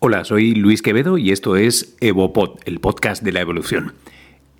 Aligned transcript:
Hola, 0.00 0.24
soy 0.24 0.54
Luis 0.54 0.80
Quevedo 0.80 1.18
y 1.18 1.32
esto 1.32 1.56
es 1.56 1.96
EvoPod, 2.00 2.60
el 2.66 2.78
podcast 2.78 3.24
de 3.24 3.32
la 3.32 3.40
evolución. 3.40 3.94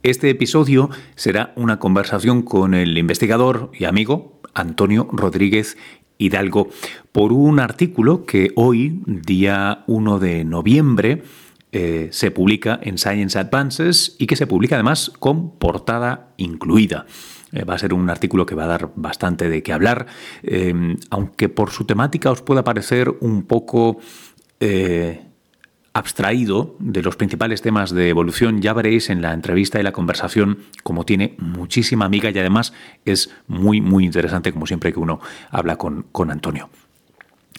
Este 0.03 0.30
episodio 0.30 0.91
será 1.14 1.53
una 1.54 1.79
conversación 1.79 2.42
con 2.42 2.75
el 2.75 2.99
investigador 2.99 3.71
y 3.73 3.85
amigo 3.85 4.41
Antonio 4.53 5.09
Rodríguez 5.13 5.79
Hidalgo 6.19 6.71
por 7.13 7.33
un 7.33 7.61
artículo 7.61 8.27
que 8.27 8.51
hoy, 8.57 9.01
día 9.07 9.85
1 9.87 10.19
de 10.19 10.45
noviembre, 10.45 11.22
eh, 11.70 12.09
se 12.11 12.32
publica 12.32 12.80
en 12.82 12.98
Science 12.98 13.39
Advances 13.39 14.16
y 14.18 14.27
que 14.27 14.34
se 14.34 14.48
publica 14.48 14.75
además 14.75 15.12
con 15.20 15.57
portada 15.57 16.30
incluida. 16.36 17.07
Eh, 17.52 17.62
va 17.62 17.75
a 17.75 17.79
ser 17.79 17.95
un 17.95 18.11
artículo 18.11 18.45
que 18.45 18.57
va 18.57 18.64
a 18.64 18.68
dar 18.68 18.91
bastante 18.96 19.48
de 19.48 19.62
qué 19.62 19.73
hablar, 19.73 20.07
eh, 20.43 20.96
aunque 21.11 21.48
por 21.48 21.70
su 21.70 21.84
temática 21.84 22.32
os 22.32 22.43
pueda 22.43 22.64
parecer 22.64 23.14
un 23.20 23.45
poco 23.45 23.98
abstraído 25.98 26.76
de 26.79 27.02
los 27.02 27.16
principales 27.16 27.61
temas 27.61 27.90
de 27.90 28.08
evolución, 28.08 28.62
ya 28.62 28.72
veréis 28.72 29.11
en 29.11 29.20
la 29.20 29.32
entrevista 29.32 29.80
y 29.80 29.82
la 29.82 29.93
conversación 29.93 30.58
como 30.82 31.04
tiene 31.04 31.34
muchísima 31.39 32.05
amiga 32.05 32.30
y 32.30 32.39
además 32.39 32.73
es 33.05 33.30
muy, 33.47 33.80
muy 33.80 34.05
interesante, 34.05 34.53
como 34.53 34.66
siempre 34.66 34.92
que 34.92 35.01
uno 35.01 35.20
habla 35.51 35.77
con, 35.77 36.06
con 36.12 36.30
Antonio. 36.30 36.70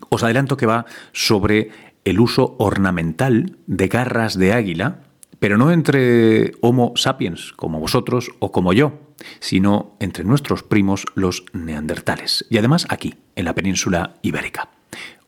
Os 0.09 0.23
adelanto 0.23 0.57
que 0.57 0.65
va 0.65 0.85
sobre 1.11 1.69
el 2.05 2.19
uso 2.19 2.55
ornamental 2.57 3.57
de 3.67 3.87
garras 3.87 4.37
de 4.37 4.53
águila, 4.53 5.01
pero 5.39 5.57
no 5.57 5.71
entre 5.71 6.53
Homo 6.61 6.93
sapiens, 6.95 7.53
como 7.53 7.79
vosotros 7.79 8.31
o 8.39 8.51
como 8.51 8.73
yo, 8.73 8.99
sino 9.39 9.95
entre 9.99 10.23
nuestros 10.23 10.63
primos 10.63 11.05
los 11.13 11.43
neandertales, 11.53 12.45
y 12.49 12.57
además 12.57 12.87
aquí, 12.89 13.15
en 13.35 13.45
la 13.45 13.53
península 13.53 14.15
ibérica. 14.21 14.69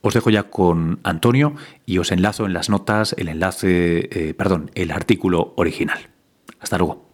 Os 0.02 0.16
dejo 0.16 0.32
ya 0.32 0.44
con 0.44 1.00
Antonio 1.04 1.54
y 1.86 2.00
os 2.00 2.12
enlazo 2.12 2.46
en 2.46 2.54
las 2.54 2.70
notas 2.70 3.16
el 3.18 3.28
enlace, 3.28 4.10
eh, 4.12 4.34
perdón, 4.34 4.72
el 4.74 4.92
artículo 4.92 5.54
original. 5.58 6.00
Hasta 6.60 6.78
luego. 6.78 7.06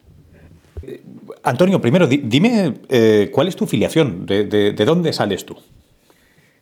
Eh, 0.83 1.01
Antonio, 1.43 1.81
primero, 1.81 2.07
dime 2.07 2.73
eh, 2.89 3.29
cuál 3.31 3.49
es 3.49 3.57
tu 3.57 3.65
filiación, 3.65 4.25
de, 4.25 4.73
dónde 4.85 5.11
sales 5.11 5.45
tú? 5.45 5.57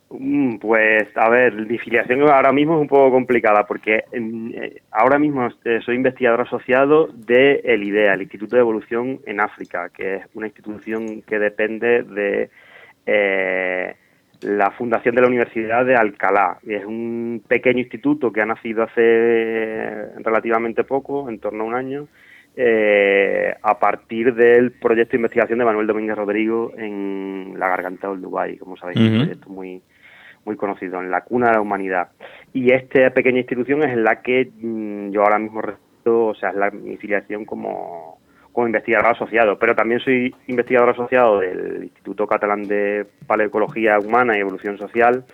Mm, 0.10 0.58
pues, 0.58 1.16
a 1.16 1.30
ver, 1.30 1.54
mi 1.54 1.78
filiación 1.78 2.22
ahora 2.22 2.52
mismo 2.52 2.76
es 2.76 2.82
un 2.82 2.88
poco 2.88 3.12
complicada 3.12 3.68
porque 3.68 4.06
ahora 4.92 5.20
mismo 5.20 5.48
soy 5.86 5.96
investigador 5.96 6.42
asociado 6.42 7.08
de 7.08 7.62
el 7.66 7.84
IDEA, 7.84 8.16
el 8.16 8.24
Instituto 8.24 8.56
de 8.56 8.62
Evolución 8.62 9.20
en 9.28 9.42
África, 9.42 9.90
que 9.90 10.16
es 10.16 10.24
una 10.34 10.48
institución 10.48 11.22
que 11.22 11.38
depende 11.38 12.02
de 12.04 12.50
la 14.42 14.72
fundación 14.72 15.16
de 15.16 15.22
la 15.22 15.28
Universidad 15.28 15.86
de 15.86 15.96
Alcalá. 15.96 16.58
Es 16.68 16.86
un 16.86 17.42
pequeño 17.48 17.80
instituto 17.80 18.32
que 18.32 18.42
ha 18.42 18.46
nacido 18.46 18.84
hace 18.84 20.10
relativamente 20.18 20.84
poco, 20.84 21.30
en 21.30 21.40
torno 21.40 21.64
a 21.64 21.68
un 21.68 21.76
año, 21.76 22.08
eh, 22.56 23.54
a 23.62 23.80
partir 23.80 24.34
del 24.34 24.72
proyecto 24.72 25.12
de 25.12 25.18
investigación 25.18 25.60
de 25.60 25.66
Manuel 25.66 25.88
Domínguez 25.88 26.16
Rodrigo 26.16 26.72
en 26.78 27.56
la 27.58 27.68
Garganta 27.68 28.10
del 28.10 28.22
Dubái, 28.22 28.58
como 28.58 28.78
sabéis, 28.78 29.00
un 29.00 29.18
proyecto 29.18 29.50
muy, 29.50 29.82
muy 30.46 30.56
conocido, 30.56 31.02
en 31.02 31.12
la 31.12 31.22
cuna 31.22 31.48
de 31.48 31.54
la 31.54 31.62
humanidad. 31.62 32.10
Y 32.54 32.72
esta 32.72 33.10
pequeña 33.10 33.40
institución 33.40 33.84
es 33.84 33.98
la 33.98 34.22
que 34.22 34.50
mm, 34.62 35.12
yo 35.12 35.22
ahora 35.22 35.40
mismo 35.40 35.62
o 36.06 36.36
sea, 36.36 36.50
es 36.50 36.56
la, 36.56 36.72
mi 36.72 36.98
filiación 36.98 37.46
como 37.46 38.15
como 38.56 38.68
investigador 38.68 39.12
asociado, 39.12 39.60
pero 39.60 39.76
también 39.76 40.00
soy 40.00 40.34
investigador 40.48 40.90
asociado 40.90 41.42
del 41.42 41.84
Instituto 41.84 42.26
Catalán 42.26 42.64
de 42.64 43.06
Paleoecología 43.28 44.00
Humana 44.00 44.38
y 44.38 44.40
Evolución 44.40 44.78
Social, 44.78 45.26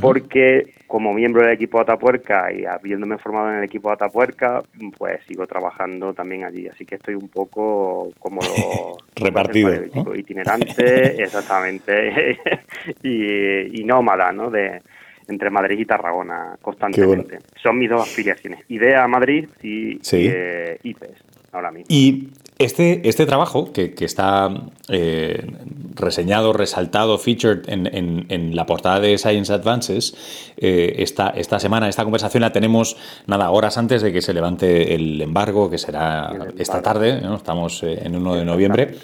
porque 0.00 0.72
como 0.86 1.12
miembro 1.12 1.42
del 1.42 1.54
equipo 1.54 1.80
Atapuerca 1.80 2.52
y 2.52 2.64
habiéndome 2.64 3.18
formado 3.18 3.50
en 3.50 3.58
el 3.58 3.64
equipo 3.64 3.90
Atapuerca, 3.90 4.62
pues 4.96 5.20
sigo 5.26 5.44
trabajando 5.46 6.14
también 6.14 6.44
allí, 6.44 6.68
así 6.68 6.86
que 6.86 6.94
estoy 6.94 7.16
un 7.16 7.28
poco 7.28 8.12
como 8.20 8.38
repartido, 9.16 10.14
itinerante, 10.14 11.20
exactamente, 11.22 12.38
y, 13.02 13.82
nómada, 13.84 14.30
¿no? 14.30 14.50
De, 14.50 14.80
entre 15.26 15.50
Madrid 15.50 15.80
y 15.80 15.84
Tarragona 15.84 16.56
constantemente. 16.62 17.38
Son 17.60 17.76
mis 17.76 17.90
dos 17.90 18.02
afiliaciones, 18.02 18.60
IDEA 18.68 19.06
Madrid 19.08 19.48
y 19.62 19.98
eh, 20.12 20.78
IPES 20.84 21.31
ahora 21.52 21.70
mismo. 21.70 21.86
Y 21.88 22.28
este, 22.58 23.08
este 23.08 23.26
trabajo, 23.26 23.72
que, 23.72 23.92
está 23.98 24.48
eh, 24.88 25.46
reseñado, 25.94 26.52
resaltado, 26.52 27.18
featured 27.18 27.68
en, 27.68 28.54
la 28.54 28.66
portada 28.66 29.00
de 29.00 29.18
Science 29.18 29.52
Advances, 29.52 30.14
eh, 30.56 30.94
esta, 30.98 31.30
esta 31.30 31.58
semana, 31.58 31.88
esta 31.88 32.04
conversación 32.04 32.42
la 32.42 32.52
tenemos 32.52 32.96
nada, 33.26 33.50
horas 33.50 33.78
antes 33.78 34.00
de 34.02 34.12
que 34.12 34.22
se 34.22 34.32
levante 34.32 34.94
el 34.94 35.20
embargo, 35.20 35.68
que 35.68 35.78
será 35.78 36.32
esta 36.56 36.80
tarde, 36.82 37.20
estamos 37.34 37.82
eh, 37.82 38.00
en 38.04 38.14
1 38.14 38.34
de 38.36 38.44
noviembre. 38.44 38.98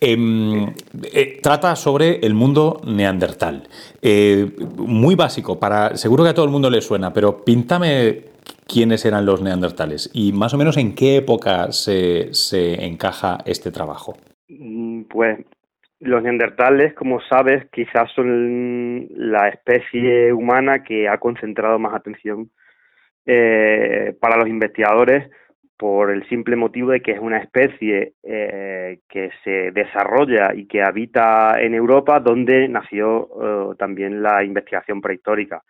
Em, 0.00 0.72
trata 1.42 1.76
sobre 1.76 2.20
el 2.20 2.32
mundo 2.32 2.80
neandertal. 2.86 3.68
muy 4.76 5.14
básico, 5.14 5.58
para 5.58 5.96
seguro 5.98 6.24
que 6.24 6.30
a 6.30 6.34
todo 6.34 6.46
el 6.46 6.50
mundo 6.50 6.70
le 6.70 6.80
suena, 6.80 7.12
pero 7.12 7.44
píntame 7.44 8.33
quiénes 8.66 9.04
eran 9.04 9.26
los 9.26 9.42
neandertales 9.42 10.10
y 10.12 10.32
más 10.32 10.54
o 10.54 10.58
menos 10.58 10.76
en 10.76 10.94
qué 10.94 11.16
época 11.16 11.72
se, 11.72 12.32
se 12.32 12.84
encaja 12.84 13.38
este 13.46 13.70
trabajo. 13.70 14.16
Mm, 14.48 15.02
pues 15.04 15.38
los 16.00 16.22
neandertales, 16.22 16.94
como 16.94 17.20
sabes, 17.22 17.66
quizás 17.70 18.10
son 18.14 19.08
la 19.14 19.48
especie 19.48 20.32
humana 20.32 20.82
que 20.82 21.08
ha 21.08 21.18
concentrado 21.18 21.78
más 21.78 21.94
atención 21.94 22.50
eh, 23.26 24.14
para 24.20 24.36
los 24.36 24.48
investigadores 24.48 25.30
por 25.76 26.10
el 26.10 26.26
simple 26.28 26.56
motivo 26.56 26.90
de 26.90 27.00
que 27.00 27.12
es 27.12 27.18
una 27.18 27.38
especie 27.38 28.12
eh, 28.22 29.00
que 29.08 29.30
se 29.42 29.70
desarrolla 29.72 30.54
y 30.54 30.66
que 30.66 30.82
habita 30.82 31.60
en 31.60 31.74
Europa, 31.74 32.20
donde 32.20 32.68
nació 32.68 33.28
eh, 33.42 33.74
también 33.78 34.22
la 34.22 34.44
investigación 34.44 35.00
prehistórica. 35.00 35.62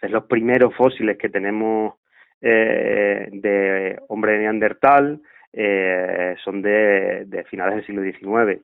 Es 0.00 0.10
los 0.10 0.24
primeros 0.24 0.74
fósiles 0.74 1.16
que 1.16 1.30
tenemos 1.30 1.94
eh, 2.40 3.28
de 3.32 3.98
hombre 4.08 4.38
neandertal 4.38 5.20
eh, 5.52 6.34
son 6.44 6.60
de, 6.60 7.44
finales 7.48 7.76
del 7.76 7.86
siglo 7.86 8.02
XIX. 8.02 8.62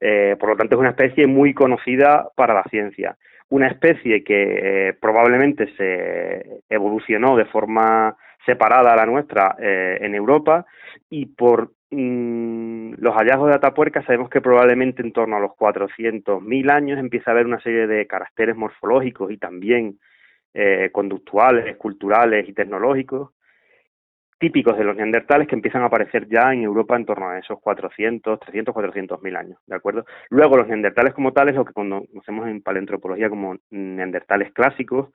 Eh, 0.00 0.36
por 0.38 0.48
lo 0.48 0.56
tanto, 0.56 0.74
es 0.74 0.80
una 0.80 0.90
especie 0.90 1.26
muy 1.26 1.54
conocida 1.54 2.28
para 2.34 2.54
la 2.54 2.64
ciencia. 2.64 3.16
Una 3.48 3.68
especie 3.68 4.24
que 4.24 4.96
probablemente 5.00 5.72
se 5.76 6.62
evolucionó 6.68 7.36
de 7.36 7.44
forma 7.44 8.16
separada 8.44 8.92
a 8.92 8.96
la 8.96 9.06
nuestra 9.06 9.54
en 9.58 10.14
Europa 10.14 10.64
y 11.10 11.26
por 11.26 11.72
mm, 11.90 12.94
los 12.96 13.14
hallazgos 13.14 13.50
de 13.50 13.54
Atapuerca 13.54 14.02
sabemos 14.02 14.30
que 14.30 14.40
probablemente 14.40 15.02
en 15.02 15.12
torno 15.12 15.36
a 15.36 15.40
los 15.40 15.52
400.000 15.52 16.70
años 16.72 16.98
empieza 16.98 17.30
a 17.30 17.34
haber 17.34 17.46
una 17.46 17.60
serie 17.60 17.86
de 17.86 18.06
caracteres 18.06 18.56
morfológicos 18.56 19.30
y 19.30 19.36
también 19.36 19.98
eh, 20.54 20.90
conductuales, 20.92 21.76
culturales 21.76 22.48
y 22.48 22.52
tecnológicos 22.52 23.30
típicos 24.42 24.76
de 24.76 24.82
los 24.82 24.96
neandertales 24.96 25.46
que 25.46 25.54
empiezan 25.54 25.82
a 25.82 25.86
aparecer 25.86 26.26
ya 26.28 26.52
en 26.52 26.64
Europa 26.64 26.96
en 26.96 27.06
torno 27.06 27.28
a 27.28 27.38
esos 27.38 27.60
400, 27.60 28.40
300, 28.40 28.74
400 28.74 29.22
mil 29.22 29.36
años, 29.36 29.56
¿de 29.68 29.76
acuerdo? 29.76 30.04
Luego 30.30 30.56
los 30.56 30.66
neandertales 30.66 31.14
como 31.14 31.32
tales, 31.32 31.54
lo 31.54 31.64
que 31.64 31.72
conocemos 31.72 32.48
en 32.48 32.60
paleoantropología 32.60 33.28
como 33.28 33.54
neandertales 33.70 34.52
clásicos, 34.52 35.10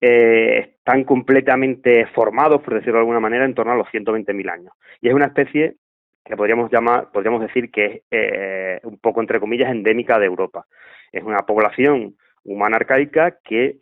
eh, 0.00 0.76
están 0.78 1.04
completamente 1.04 2.06
formados, 2.14 2.62
por 2.62 2.72
decirlo 2.72 2.94
de 2.94 3.00
alguna 3.00 3.20
manera, 3.20 3.44
en 3.44 3.52
torno 3.52 3.72
a 3.72 3.76
los 3.76 3.86
120.000 3.88 4.50
años. 4.50 4.72
Y 5.02 5.08
es 5.08 5.14
una 5.14 5.26
especie 5.26 5.76
que 6.24 6.36
podríamos 6.38 6.72
llamar, 6.72 7.10
podríamos 7.12 7.42
decir 7.42 7.70
que 7.70 7.84
es 7.84 8.02
eh, 8.10 8.80
un 8.84 8.96
poco 8.98 9.20
entre 9.20 9.40
comillas 9.40 9.70
endémica 9.70 10.18
de 10.18 10.24
Europa. 10.24 10.64
Es 11.12 11.22
una 11.22 11.40
población 11.40 12.16
humana 12.44 12.76
arcaica 12.76 13.36
que 13.44 13.76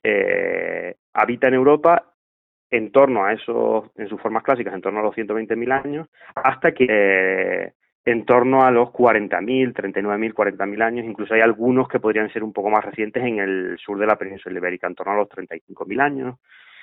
habita 1.13 1.49
en 1.49 1.55
Europa 1.55 2.05
en 2.71 2.93
torno 2.93 3.25
a 3.25 3.33
esos, 3.33 3.91
en 3.97 4.09
sus 4.09 4.21
formas 4.21 4.43
clásicas, 4.43 4.75
en 4.75 4.82
torno 4.82 5.00
a 5.00 5.03
los 5.03 5.15
120.000 5.15 5.73
años, 5.73 6.09
hasta 6.35 6.73
que 6.73 6.87
eh, 6.88 7.73
en 8.05 8.25
torno 8.25 8.65
a 8.65 8.71
los 8.71 8.88
40.000, 8.88 9.75
39.000, 9.75 10.35
40.000 10.35 10.82
años, 10.82 11.06
incluso 11.06 11.35
hay 11.35 11.41
algunos 11.41 11.88
que 11.88 12.00
podrían 12.00 12.31
ser 12.32 12.43
un 12.43 12.53
poco 12.53 12.71
más 12.71 12.85
recientes 12.85 13.23
en 13.23 13.38
el 13.38 13.79
sur 13.79 13.99
de 13.99 14.06
la 14.06 14.17
península 14.17 14.59
ibérica, 14.59 14.87
en 14.87 14.94
torno 14.94 15.12
a 15.12 15.17
los 15.17 15.29
35.000 15.29 16.00
años, 16.00 16.37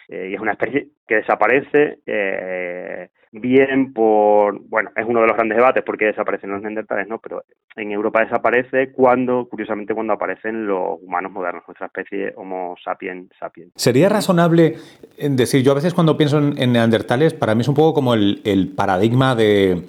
eh, 0.07 0.29
y 0.31 0.35
es 0.35 0.39
una 0.39 0.53
especie 0.53 0.87
que 1.07 1.15
desaparece 1.15 1.99
eh, 2.05 3.09
bien 3.31 3.93
por, 3.93 4.59
bueno, 4.69 4.91
es 4.95 5.05
uno 5.05 5.21
de 5.21 5.27
los 5.27 5.35
grandes 5.35 5.57
debates 5.57 5.83
porque 5.83 6.05
desaparecen 6.05 6.51
los 6.51 6.61
neandertales, 6.61 7.07
¿no? 7.07 7.19
Pero 7.19 7.43
en 7.75 7.91
Europa 7.91 8.23
desaparece 8.23 8.91
cuando, 8.91 9.47
curiosamente, 9.49 9.93
cuando 9.93 10.13
aparecen 10.13 10.67
los 10.67 11.01
humanos 11.01 11.31
modernos, 11.31 11.63
nuestra 11.67 11.87
especie 11.87 12.33
Homo 12.35 12.75
sapiens 12.83 13.29
sapiens. 13.39 13.71
Sería 13.75 14.09
razonable 14.09 14.75
decir, 15.17 15.63
yo 15.63 15.71
a 15.71 15.75
veces 15.75 15.93
cuando 15.93 16.17
pienso 16.17 16.37
en, 16.37 16.71
neandertales, 16.71 17.33
para 17.33 17.55
mí 17.55 17.61
es 17.61 17.67
un 17.67 17.75
poco 17.75 17.93
como 17.93 18.13
el, 18.13 18.73
paradigma 18.75 19.35
de, 19.35 19.83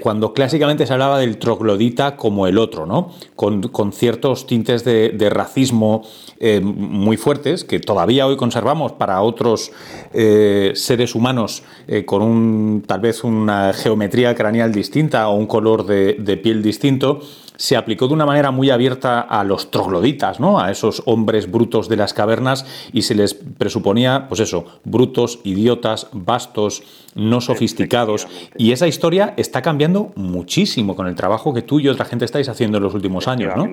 Cuando 0.00 0.32
clásicamente 0.32 0.86
se 0.86 0.92
hablaba 0.94 1.18
del 1.18 1.36
troglodita 1.36 2.16
como 2.16 2.46
el 2.46 2.56
otro, 2.56 2.86
¿no? 2.86 3.12
Con, 3.34 3.92
ciertos 3.92 4.46
tintes 4.46 4.84
de, 4.84 5.30
racismo 5.30 6.02
eh, 6.40 6.60
muy 6.60 7.18
fuertes 7.18 7.64
que 7.64 7.78
todavía 7.78 8.26
hoy 8.26 8.36
conservamos 8.36 8.92
para 8.92 9.20
otros 9.20 9.72
eh, 10.14 10.72
seres 10.74 11.14
humanos 11.14 11.62
eh, 11.88 12.06
con 12.06 12.22
un 12.22 12.84
tal 12.86 13.00
vez 13.00 13.22
una 13.22 13.72
geometría 13.74 14.34
craneal 14.34 14.72
distinta 14.72 15.28
o 15.28 15.34
un 15.34 15.46
color 15.46 15.84
de 15.84 16.40
piel 16.42 16.62
distinto 16.62 17.20
se 17.56 17.76
aplicó 17.76 18.08
de 18.08 18.14
una 18.14 18.26
manera 18.26 18.50
muy 18.50 18.70
abierta 18.70 19.20
a 19.20 19.42
los 19.44 19.70
trogloditas, 19.70 20.40
¿no? 20.40 20.60
A 20.60 20.70
esos 20.70 21.02
hombres 21.06 21.50
brutos 21.50 21.88
de 21.88 21.96
las 21.96 22.14
cavernas 22.14 22.90
y 22.92 23.02
se 23.02 23.14
les 23.14 23.34
presuponía, 23.34 24.26
pues 24.28 24.40
eso, 24.40 24.80
brutos, 24.84 25.40
idiotas, 25.44 26.10
vastos, 26.12 27.12
no 27.16 27.40
sofisticados. 27.40 28.28
Y 28.56 28.72
esa 28.72 28.86
historia 28.86 29.34
está 29.36 29.62
cambiando 29.62 30.12
muchísimo 30.16 30.94
con 30.94 31.06
el 31.06 31.14
trabajo 31.14 31.54
que 31.54 31.62
tú 31.62 31.80
y 31.80 31.88
otra 31.88 32.04
gente 32.04 32.24
estáis 32.24 32.48
haciendo 32.48 32.76
en 32.78 32.84
los 32.84 32.94
últimos 32.94 33.26
años, 33.28 33.54
¿no? 33.56 33.68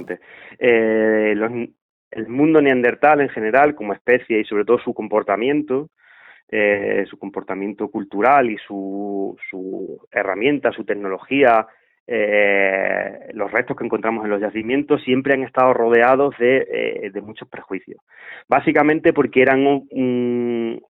Eh, 0.60 1.36
el 2.12 2.28
mundo 2.28 2.62
neandertal 2.62 3.22
en 3.22 3.30
general, 3.30 3.76
como 3.76 3.94
especie 3.94 4.40
y 4.40 4.46
sobre 4.46 4.66
todo 4.66 4.80
su 4.80 4.94
comportamiento, 4.94 5.90
eh, 6.50 7.06
su 7.10 7.18
comportamiento 7.18 7.90
cultural 7.90 8.52
y 8.52 8.58
su, 8.58 9.36
su 9.50 10.08
herramienta, 10.12 10.72
su 10.72 10.86
tecnología, 10.86 11.68
eh, 12.06 13.23
los 13.44 13.52
restos 13.52 13.76
que 13.78 13.84
encontramos 13.84 14.24
en 14.24 14.32
los 14.32 14.42
yacimientos 14.42 15.04
siempre 15.04 15.34
han 15.34 15.44
estado 15.44 15.74
rodeados 15.74 16.36
de, 16.38 16.68
eh, 16.72 17.22
muchos 17.22 17.48
prejuicios. 17.50 18.02
Básicamente 18.48 19.14
porque 19.14 19.42
eran 19.42 19.90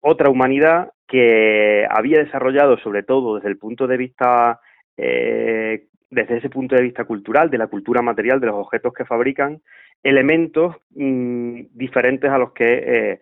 otra 0.01 0.29
humanidad 0.29 0.91
que 1.07 1.85
había 1.89 2.19
desarrollado, 2.19 2.77
sobre 2.77 3.03
todo 3.03 3.35
desde 3.35 3.49
el 3.49 3.57
punto 3.57 3.87
de 3.87 3.97
vista, 3.97 4.59
eh, 4.97 5.85
desde 6.09 6.37
ese 6.37 6.49
punto 6.49 6.75
de 6.75 6.83
vista 6.83 7.05
cultural, 7.05 7.49
de 7.49 7.57
la 7.57 7.67
cultura 7.67 8.01
material, 8.01 8.39
de 8.39 8.47
los 8.47 8.55
objetos 8.55 8.93
que 8.93 9.05
fabrican, 9.05 9.61
elementos 10.03 10.75
mm, 10.95 11.61
diferentes 11.73 12.29
a 12.29 12.37
los 12.37 12.51
que 12.51 13.19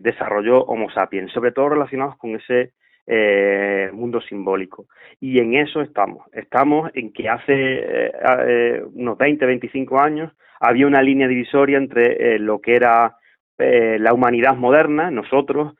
desarrolló 0.00 0.64
Homo 0.64 0.90
sapiens, 0.90 1.32
sobre 1.32 1.52
todo 1.52 1.68
relacionados 1.68 2.16
con 2.16 2.34
ese 2.34 2.72
eh, 3.12 3.90
mundo 3.92 4.20
simbólico. 4.20 4.86
Y 5.18 5.40
en 5.40 5.54
eso 5.54 5.80
estamos. 5.80 6.28
Estamos 6.32 6.92
en 6.94 7.12
que 7.12 7.28
hace 7.28 7.52
eh, 7.52 8.12
eh, 8.46 8.84
unos 8.94 9.18
20, 9.18 9.46
25 9.46 9.98
años 10.00 10.32
había 10.60 10.86
una 10.86 11.02
línea 11.02 11.26
divisoria 11.26 11.76
entre 11.76 12.38
lo 12.38 12.60
que 12.60 12.76
era 12.76 13.16
la 13.58 14.14
humanidad 14.14 14.56
moderna, 14.56 15.10
nosotros, 15.10 15.74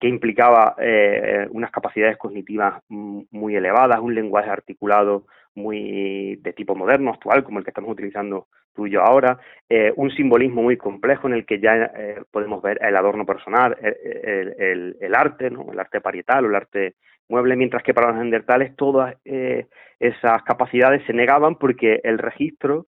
que 0.00 0.08
implicaba 0.08 0.74
unas 1.50 1.70
capacidades 1.70 2.16
cognitivas 2.16 2.82
muy 2.88 3.54
elevadas, 3.54 4.00
un 4.00 4.14
lenguaje 4.14 4.50
articulado 4.50 5.26
muy 5.54 6.36
de 6.36 6.52
tipo 6.52 6.74
moderno, 6.74 7.10
actual, 7.10 7.44
como 7.44 7.58
el 7.58 7.64
que 7.64 7.70
estamos 7.70 7.90
utilizando 7.90 8.48
tú 8.74 8.86
y 8.86 8.90
yo 8.90 9.02
ahora, 9.02 9.38
eh, 9.68 9.92
un 9.96 10.10
simbolismo 10.10 10.62
muy 10.62 10.76
complejo 10.76 11.28
en 11.28 11.34
el 11.34 11.46
que 11.46 11.60
ya 11.60 11.90
eh, 11.96 12.22
podemos 12.30 12.60
ver 12.60 12.78
el 12.82 12.96
adorno 12.96 13.24
personal, 13.24 13.76
el, 13.80 14.96
el, 15.00 15.14
arte, 15.14 15.50
¿no? 15.50 15.72
el 15.72 15.78
arte 15.78 16.00
parietal 16.00 16.44
o 16.44 16.48
el 16.48 16.56
arte 16.56 16.94
mueble, 17.28 17.56
mientras 17.56 17.82
que 17.82 17.94
para 17.94 18.08
los 18.08 18.16
neandertales 18.16 18.74
todas 18.76 19.16
eh, 19.24 19.66
esas 19.98 20.42
capacidades 20.42 21.04
se 21.06 21.12
negaban 21.12 21.56
porque 21.56 22.00
el 22.02 22.18
registro 22.18 22.86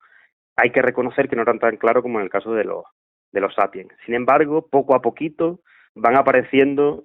hay 0.56 0.70
que 0.70 0.82
reconocer 0.82 1.28
que 1.28 1.36
no 1.36 1.42
era 1.42 1.56
tan 1.58 1.76
claro 1.76 2.02
como 2.02 2.18
en 2.18 2.24
el 2.24 2.30
caso 2.30 2.52
de 2.52 2.64
los, 2.64 2.84
de 3.32 3.40
los 3.40 3.54
sapiens. 3.54 3.92
Sin 4.04 4.14
embargo, 4.14 4.66
poco 4.68 4.94
a 4.94 5.00
poquito 5.00 5.60
van 5.94 6.16
apareciendo 6.18 7.04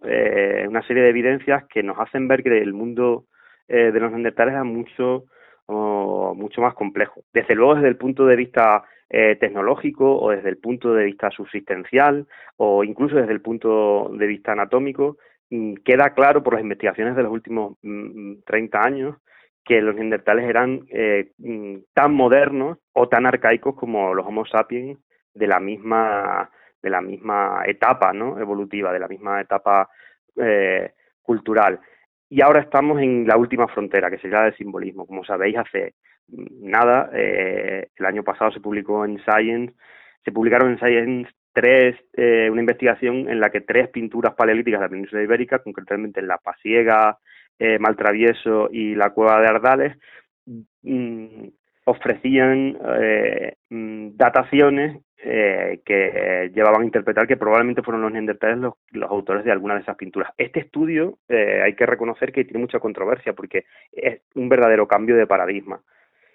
una 0.67 0.81
serie 0.85 1.03
de 1.03 1.09
evidencias 1.09 1.63
que 1.67 1.81
nos 1.81 1.97
hacen 1.97 2.27
ver 2.27 2.43
que 2.43 2.57
el 2.57 2.73
mundo 2.73 3.25
de 3.67 3.91
los 3.91 4.11
neandertales 4.11 4.53
era 4.53 4.65
mucho 4.65 5.25
mucho 5.71 6.62
más 6.62 6.73
complejo. 6.73 7.23
Desde 7.33 7.56
luego 7.56 7.75
desde 7.75 7.89
el 7.89 7.97
punto 7.97 8.25
de 8.25 8.35
vista 8.35 8.83
eh, 9.09 9.35
tecnológico 9.35 10.19
o 10.19 10.31
desde 10.31 10.50
el 10.50 10.57
punto 10.57 10.94
de 10.94 11.06
vista 11.06 11.29
subsistencial 11.31 12.27
o 12.57 12.83
incluso 12.83 13.15
desde 13.15 13.33
el 13.33 13.41
punto 13.41 14.09
de 14.18 14.27
vista 14.27 14.53
anatómico, 14.53 15.18
mm, 15.50 15.75
queda 15.83 16.13
claro 16.13 16.44
por 16.44 16.53
las 16.53 16.63
investigaciones 16.63 17.15
de 17.15 17.23
los 17.23 17.31
últimos 17.31 17.77
30 17.81 18.79
mm, 18.79 18.85
años 18.85 19.18
que 19.63 19.81
los 19.81 19.95
neandertales 19.95 20.50
eran 20.50 20.85
eh, 20.89 21.31
mm, 21.38 21.77
tan 21.94 22.13
modernos 22.13 22.77
o 22.94 23.07
tan 23.09 23.25
arcaicos 23.25 23.75
como 23.75 24.13
los 24.13 24.25
Homo 24.25 24.45
sapiens 24.45 24.97
de 25.33 25.47
la 25.47 25.59
misma 25.59 26.50
de 26.81 26.89
la 26.89 27.01
misma 27.01 27.63
etapa 27.68 28.12
evolutiva, 28.39 28.91
de 28.91 29.00
la 29.00 29.07
misma 29.07 29.41
etapa 29.41 29.88
eh, 30.35 30.94
cultural. 31.21 31.79
Y 32.31 32.42
ahora 32.42 32.62
estamos 32.62 33.01
en 33.01 33.28
la 33.28 33.36
última 33.36 33.68
frontera, 33.68 34.10
que 34.10 34.18
sería 34.18 34.38
la 34.38 34.45
del 34.45 34.56
simbolismo. 34.56 35.06
Como 35.06 35.25
sabéis, 35.25 35.57
hace 35.57 35.95
nada, 36.30 37.10
eh, 37.13 37.89
el 37.94 38.06
año 38.06 38.24
pasado 38.24 38.51
se 38.54 38.62
publicó 38.62 39.04
en 39.04 39.19
Science, 39.19 39.75
se 40.24 40.31
publicaron 40.31 40.72
en 40.72 40.78
Science 40.78 41.30
tres, 41.51 41.98
eh, 42.13 42.48
una 42.50 42.62
investigación 42.62 43.30
en 43.30 43.42
la 43.42 43.50
que 43.50 43.60
tres 43.60 43.89
pinturas 43.89 44.33
paleolíticas 44.33 44.80
de 44.80 44.86
la 44.86 44.89
península 44.89 45.24
ibérica, 45.24 45.60
concretamente 45.60 46.22
en 46.22 46.28
la 46.28 46.38
Pasiega, 46.38 47.18
eh, 47.60 47.78
Maltravieso 47.80 48.69
y 48.72 48.95
la 48.95 49.10
Cueva 49.10 49.42
de 49.42 49.48
Ardales, 49.48 49.98
mm, 50.83 51.48
ofrecían 51.83 52.78
mm, 53.69 54.16
dataciones 54.16 55.04
eh, 55.23 55.81
que 55.85 56.50
llevaban 56.51 56.81
a 56.81 56.85
interpretar 56.85 57.27
que 57.27 57.38
probablemente 57.38 57.83
fueron 57.83 58.01
los 58.01 58.12
neandertales 58.12 58.57
los, 58.57 59.12
autores 59.12 59.45
de 59.45 59.51
alguna 59.51 59.75
de 59.75 59.81
esas 59.81 59.95
pinturas. 59.95 60.33
Este 60.35 60.62
estudio 60.62 61.19
eh, 61.29 61.62
hay 61.63 61.75
que 61.75 61.85
reconocer 61.85 62.31
que 62.31 62.44
tiene 62.44 62.59
mucha 62.59 62.79
controversia 62.79 63.33
porque 63.33 63.65
es 63.91 64.21
un 64.33 64.50
verdadero 64.50 64.88
cambio 64.88 65.15
de 65.15 65.27
paradigma. 65.27 65.79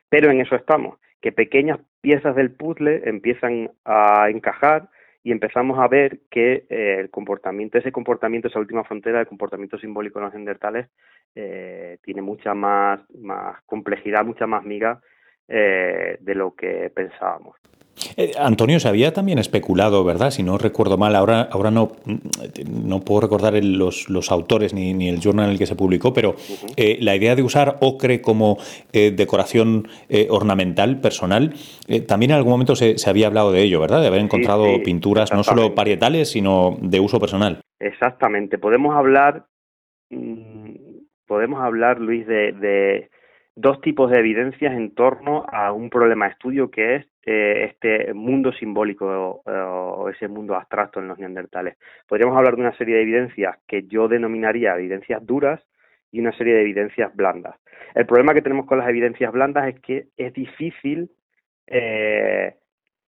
Pero 0.08 0.30
en 0.30 0.40
eso 0.40 0.54
estamos, 0.54 1.00
que 1.20 1.32
pequeñas 1.32 1.80
piezas 2.00 2.36
del 2.36 2.52
puzzle 2.52 3.02
empiezan 3.08 3.72
a 3.84 4.30
encajar 4.30 4.88
y 5.24 5.32
empezamos 5.32 5.80
a 5.80 5.88
ver 5.88 6.20
que 6.30 6.66
eh, 6.70 6.98
el 7.00 7.10
comportamiento, 7.10 7.78
ese 7.78 7.90
comportamiento, 7.90 8.46
esa 8.46 8.60
última 8.60 8.84
frontera 8.84 9.18
del 9.18 9.26
comportamiento 9.26 9.78
simbólico 9.78 10.20
de 10.20 10.26
los 10.26 10.34
neandertales 10.34 10.86
tiene 11.34 12.22
mucha 12.22 12.54
más, 12.54 13.00
más 13.14 13.60
complejidad, 13.66 14.24
mucha 14.24 14.46
más 14.46 14.64
miga 14.64 15.00
de 15.48 16.34
lo 16.34 16.54
que 16.54 16.90
pensábamos. 16.94 17.56
Eh, 18.18 18.32
Antonio, 18.38 18.80
se 18.80 18.88
había 18.88 19.12
también 19.12 19.38
especulado, 19.38 20.02
¿verdad? 20.02 20.30
Si 20.30 20.42
no 20.42 20.56
recuerdo 20.56 20.96
mal, 20.96 21.14
ahora, 21.14 21.42
ahora 21.50 21.70
no, 21.70 21.92
no 22.70 23.00
puedo 23.00 23.20
recordar 23.20 23.62
los, 23.62 24.08
los, 24.08 24.32
autores 24.32 24.72
ni, 24.72 24.94
ni, 24.94 25.10
el 25.10 25.20
journal 25.20 25.46
en 25.46 25.52
el 25.52 25.58
que 25.58 25.66
se 25.66 25.76
publicó, 25.76 26.14
pero 26.14 26.34
eh, 26.76 26.96
la 27.00 27.14
idea 27.14 27.36
de 27.36 27.42
usar 27.42 27.76
ocre 27.80 28.22
como 28.22 28.56
eh, 28.92 29.10
decoración 29.10 29.88
ornamental 30.30 31.00
personal, 31.00 31.54
también 32.06 32.30
en 32.30 32.38
algún 32.38 32.52
momento 32.52 32.74
se, 32.74 32.96
se, 32.96 33.10
había 33.10 33.26
hablado 33.26 33.52
de 33.52 33.62
ello, 33.62 33.80
¿verdad? 33.80 34.00
De 34.00 34.06
haber 34.06 34.20
encontrado 34.20 34.64
pinturas 34.82 35.32
no 35.32 35.44
solo 35.44 35.74
parietales, 35.74 36.30
sino 36.30 36.76
de 36.80 37.00
uso 37.00 37.20
personal. 37.20 37.60
Exactamente. 37.80 38.56
Podemos 38.58 38.96
hablar, 38.96 39.46
mm, 40.10 40.70
podemos 41.26 41.60
hablar, 41.62 42.00
Luis, 42.00 42.26
de 42.26 43.10
dos 43.56 43.80
tipos 43.80 44.10
de 44.10 44.18
evidencias 44.18 44.74
en 44.74 44.94
torno 44.94 45.46
a 45.50 45.72
un 45.72 45.88
problema 45.88 46.26
de 46.26 46.32
estudio 46.32 46.70
que 46.70 46.96
es 46.96 47.06
eh, 47.24 47.70
este 47.70 48.12
mundo 48.12 48.52
simbólico 48.52 49.42
o, 49.44 50.08
ese 50.10 50.28
mundo 50.28 50.54
abstracto 50.54 51.00
en 51.00 51.08
los 51.08 51.18
neandertales. 51.18 51.76
Podríamos 52.06 52.36
hablar 52.36 52.54
de 52.54 52.60
una 52.60 52.76
serie 52.76 52.96
de 52.96 53.02
evidencias 53.02 53.56
que 53.66 53.84
yo 53.88 54.08
denominaría 54.08 54.76
evidencias 54.76 55.24
duras 55.26 55.60
y 56.12 56.20
una 56.20 56.32
serie 56.36 56.54
de 56.54 56.60
evidencias 56.60 57.16
blandas. 57.16 57.56
El 57.94 58.06
problema 58.06 58.34
que 58.34 58.42
tenemos 58.42 58.66
con 58.66 58.78
las 58.78 58.88
evidencias 58.88 59.32
blandas 59.32 59.68
es 59.68 59.80
que 59.80 60.06
es 60.16 60.32
difícil 60.34 61.10
eh, 61.66 62.54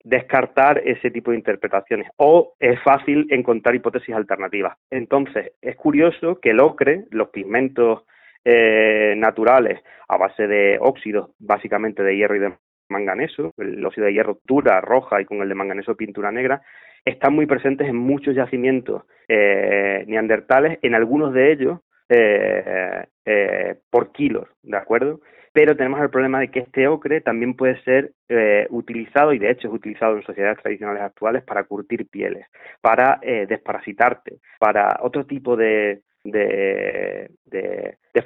descartar 0.04 0.82
ese 0.84 1.12
tipo 1.12 1.32
de 1.32 1.38
interpretaciones 1.38 2.10
o 2.18 2.56
es 2.60 2.82
fácil 2.82 3.28
encontrar 3.30 3.76
hipótesis 3.76 4.14
alternativas. 4.16 4.76
Entonces, 4.90 5.54
es 5.62 5.76
curioso 5.76 6.40
que 6.40 6.50
el 6.50 6.60
ocre, 6.60 7.06
los 7.12 7.30
pigmentos 7.30 8.04
eh, 8.44 9.14
naturales 9.18 9.84
a 10.08 10.18
base 10.18 10.48
de 10.48 10.78
óxidos, 10.82 11.30
básicamente 11.38 12.02
de 12.02 12.16
hierro 12.18 12.36
y 12.36 12.40
de 12.40 12.54
manganeso, 12.90 13.54
el 13.58 13.86
óxido 13.86 14.08
de 14.08 14.14
hierro 14.14 14.40
dura, 14.46 14.82
roja 14.82 15.22
y 15.22 15.26
con 15.26 15.42
el 15.42 15.50
de 15.50 15.56
manganeso 15.56 15.96
pintura 15.96 16.32
negra, 16.32 16.62
están 17.06 17.36
muy 17.36 17.46
presentes 17.46 17.88
en 17.88 17.96
muchos 17.96 18.36
yacimientos 18.36 19.04
eh, 19.28 20.04
neandertales, 20.08 20.80
en 20.82 20.96
algunos 20.96 21.34
de 21.34 21.52
ellos 21.52 21.80
eh, 22.10 23.06
por 23.92 24.12
kilos, 24.12 24.48
¿de 24.64 24.78
acuerdo? 24.78 25.22
Pero 25.54 25.78
tenemos 25.78 26.02
el 26.02 26.10
problema 26.10 26.40
de 26.40 26.50
que 26.50 26.62
este 26.62 26.88
ocre 26.88 27.22
también 27.22 27.56
puede 27.56 27.80
ser 27.84 28.14
utilizado, 28.70 29.34
y 29.34 29.40
de 29.40 29.52
hecho 29.52 29.68
es 29.68 29.74
utilizado 29.74 30.16
en 30.16 30.24
sociedades 30.24 30.58
tradicionales 30.62 31.04
actuales, 31.04 31.44
para 31.44 31.66
curtir 31.66 32.08
pieles, 32.08 32.48
para 32.82 33.20
desparasitarte, 33.22 34.38
para 34.60 34.98
otro 35.02 35.26
tipo 35.26 35.58
de, 35.58 36.02
de, 36.24 37.30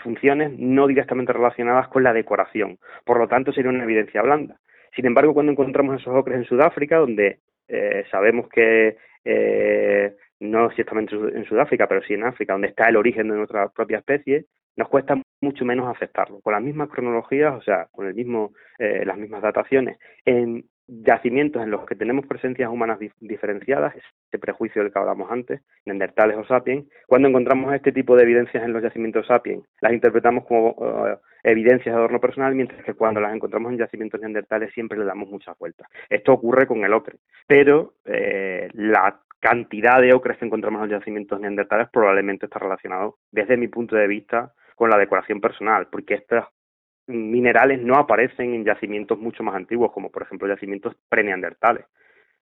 funciones 0.03 0.51
no 0.59 0.85
directamente 0.85 1.33
relacionadas 1.33 1.87
con 1.87 2.03
la 2.03 2.13
decoración. 2.13 2.77
Por 3.03 3.17
lo 3.17 3.27
tanto, 3.27 3.51
sería 3.51 3.71
una 3.71 3.83
evidencia 3.83 4.21
blanda. 4.21 4.59
Sin 4.95 5.07
embargo, 5.07 5.33
cuando 5.33 5.51
encontramos 5.51 5.99
esos 5.99 6.15
ocres 6.15 6.37
en 6.37 6.45
Sudáfrica, 6.45 6.97
donde 6.97 7.39
eh, 7.67 8.03
sabemos 8.11 8.47
que 8.49 8.97
eh, 9.23 10.15
no 10.39 10.69
ciertamente 10.71 11.15
en 11.15 11.45
Sudáfrica, 11.45 11.87
pero 11.87 12.03
sí 12.03 12.13
en 12.13 12.23
África, 12.23 12.53
donde 12.53 12.67
está 12.67 12.87
el 12.87 12.97
origen 12.97 13.29
de 13.29 13.35
nuestra 13.35 13.69
propia 13.69 13.97
especie, 13.97 14.45
nos 14.75 14.89
cuesta 14.89 15.19
mucho 15.41 15.65
menos 15.65 15.87
aceptarlo. 15.87 16.41
Con 16.41 16.53
las 16.53 16.61
mismas 16.61 16.89
cronologías, 16.89 17.55
o 17.55 17.61
sea, 17.61 17.87
con 17.91 18.07
el 18.07 18.13
mismo, 18.13 18.53
eh, 18.77 19.03
las 19.05 19.17
mismas 19.17 19.41
dataciones, 19.41 19.97
en 20.25 20.65
yacimientos 20.87 21.63
en 21.63 21.71
los 21.71 21.85
que 21.85 21.95
tenemos 21.95 22.25
presencias 22.27 22.69
humanas 22.69 22.99
diferenciadas, 23.19 23.95
ese 23.95 24.39
prejuicio 24.39 24.83
del 24.83 24.91
que 24.91 24.99
hablamos 24.99 25.31
antes, 25.31 25.61
neandertales 25.85 26.37
o 26.37 26.45
sapiens, 26.45 26.87
cuando 27.07 27.27
encontramos 27.27 27.73
este 27.73 27.91
tipo 27.91 28.15
de 28.15 28.23
evidencias 28.23 28.63
en 28.63 28.73
los 28.73 28.83
yacimientos 28.83 29.27
sapiens, 29.27 29.63
las 29.81 29.93
interpretamos 29.93 30.45
como 30.45 30.75
eh, 31.07 31.17
evidencias 31.43 31.93
de 31.93 31.99
adorno 31.99 32.19
personal, 32.19 32.55
mientras 32.55 32.83
que 32.83 32.93
cuando 32.93 33.19
las 33.19 33.33
encontramos 33.33 33.71
en 33.71 33.79
yacimientos 33.79 34.19
neandertales 34.19 34.73
siempre 34.73 34.97
le 34.97 35.05
damos 35.05 35.29
muchas 35.29 35.57
vueltas. 35.57 35.87
Esto 36.09 36.33
ocurre 36.33 36.67
con 36.67 36.83
el 36.83 36.93
ocre, 36.93 37.17
pero 37.47 37.95
eh, 38.05 38.69
la 38.73 39.21
cantidad 39.39 40.01
de 40.01 40.13
ocres 40.13 40.37
que 40.37 40.45
encontramos 40.45 40.83
en 40.83 40.89
los 40.89 40.99
yacimientos 40.99 41.39
neandertales 41.39 41.87
probablemente 41.91 42.45
está 42.45 42.59
relacionado, 42.59 43.17
desde 43.31 43.57
mi 43.57 43.67
punto 43.67 43.95
de 43.95 44.07
vista, 44.07 44.53
con 44.75 44.89
la 44.89 44.97
decoración 44.97 45.39
personal, 45.39 45.87
porque 45.89 46.15
estos 46.15 46.45
minerales 47.07 47.81
no 47.81 47.95
aparecen 47.95 48.53
en 48.53 48.65
yacimientos 48.65 49.19
mucho 49.19 49.43
más 49.43 49.55
antiguos, 49.55 49.91
como 49.91 50.11
por 50.11 50.23
ejemplo 50.23 50.47
yacimientos 50.47 50.95
preneandertales. 51.09 51.85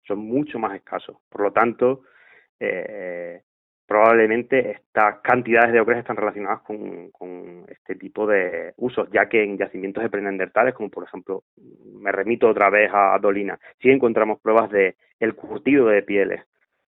Son 0.06 0.18
mucho 0.18 0.58
más 0.58 0.74
escasos. 0.76 1.16
Por 1.28 1.42
lo 1.42 1.52
tanto, 1.52 2.02
eh, 2.60 3.42
probablemente 3.86 4.70
estas 4.72 5.20
cantidades 5.20 5.72
de 5.72 5.80
ocres 5.80 5.98
están 5.98 6.16
relacionadas 6.16 6.60
con, 6.62 7.66
este 7.68 7.94
tipo 7.96 8.26
de 8.26 8.74
usos, 8.76 9.08
ya 9.12 9.28
que 9.28 9.42
en 9.42 9.58
yacimientos 9.58 10.02
de 10.02 10.10
preneandertales, 10.10 10.74
como 10.74 10.90
por 10.90 11.04
ejemplo, 11.04 11.44
me 12.00 12.10
remito 12.12 12.48
otra 12.48 12.70
vez 12.70 12.90
a 12.92 13.18
Dolina, 13.20 13.58
sí 13.80 13.90
encontramos 13.90 14.40
pruebas 14.40 14.70
de 14.70 14.96
el 15.20 15.34
curtido 15.34 15.86
de 15.86 16.02
pieles, 16.02 16.42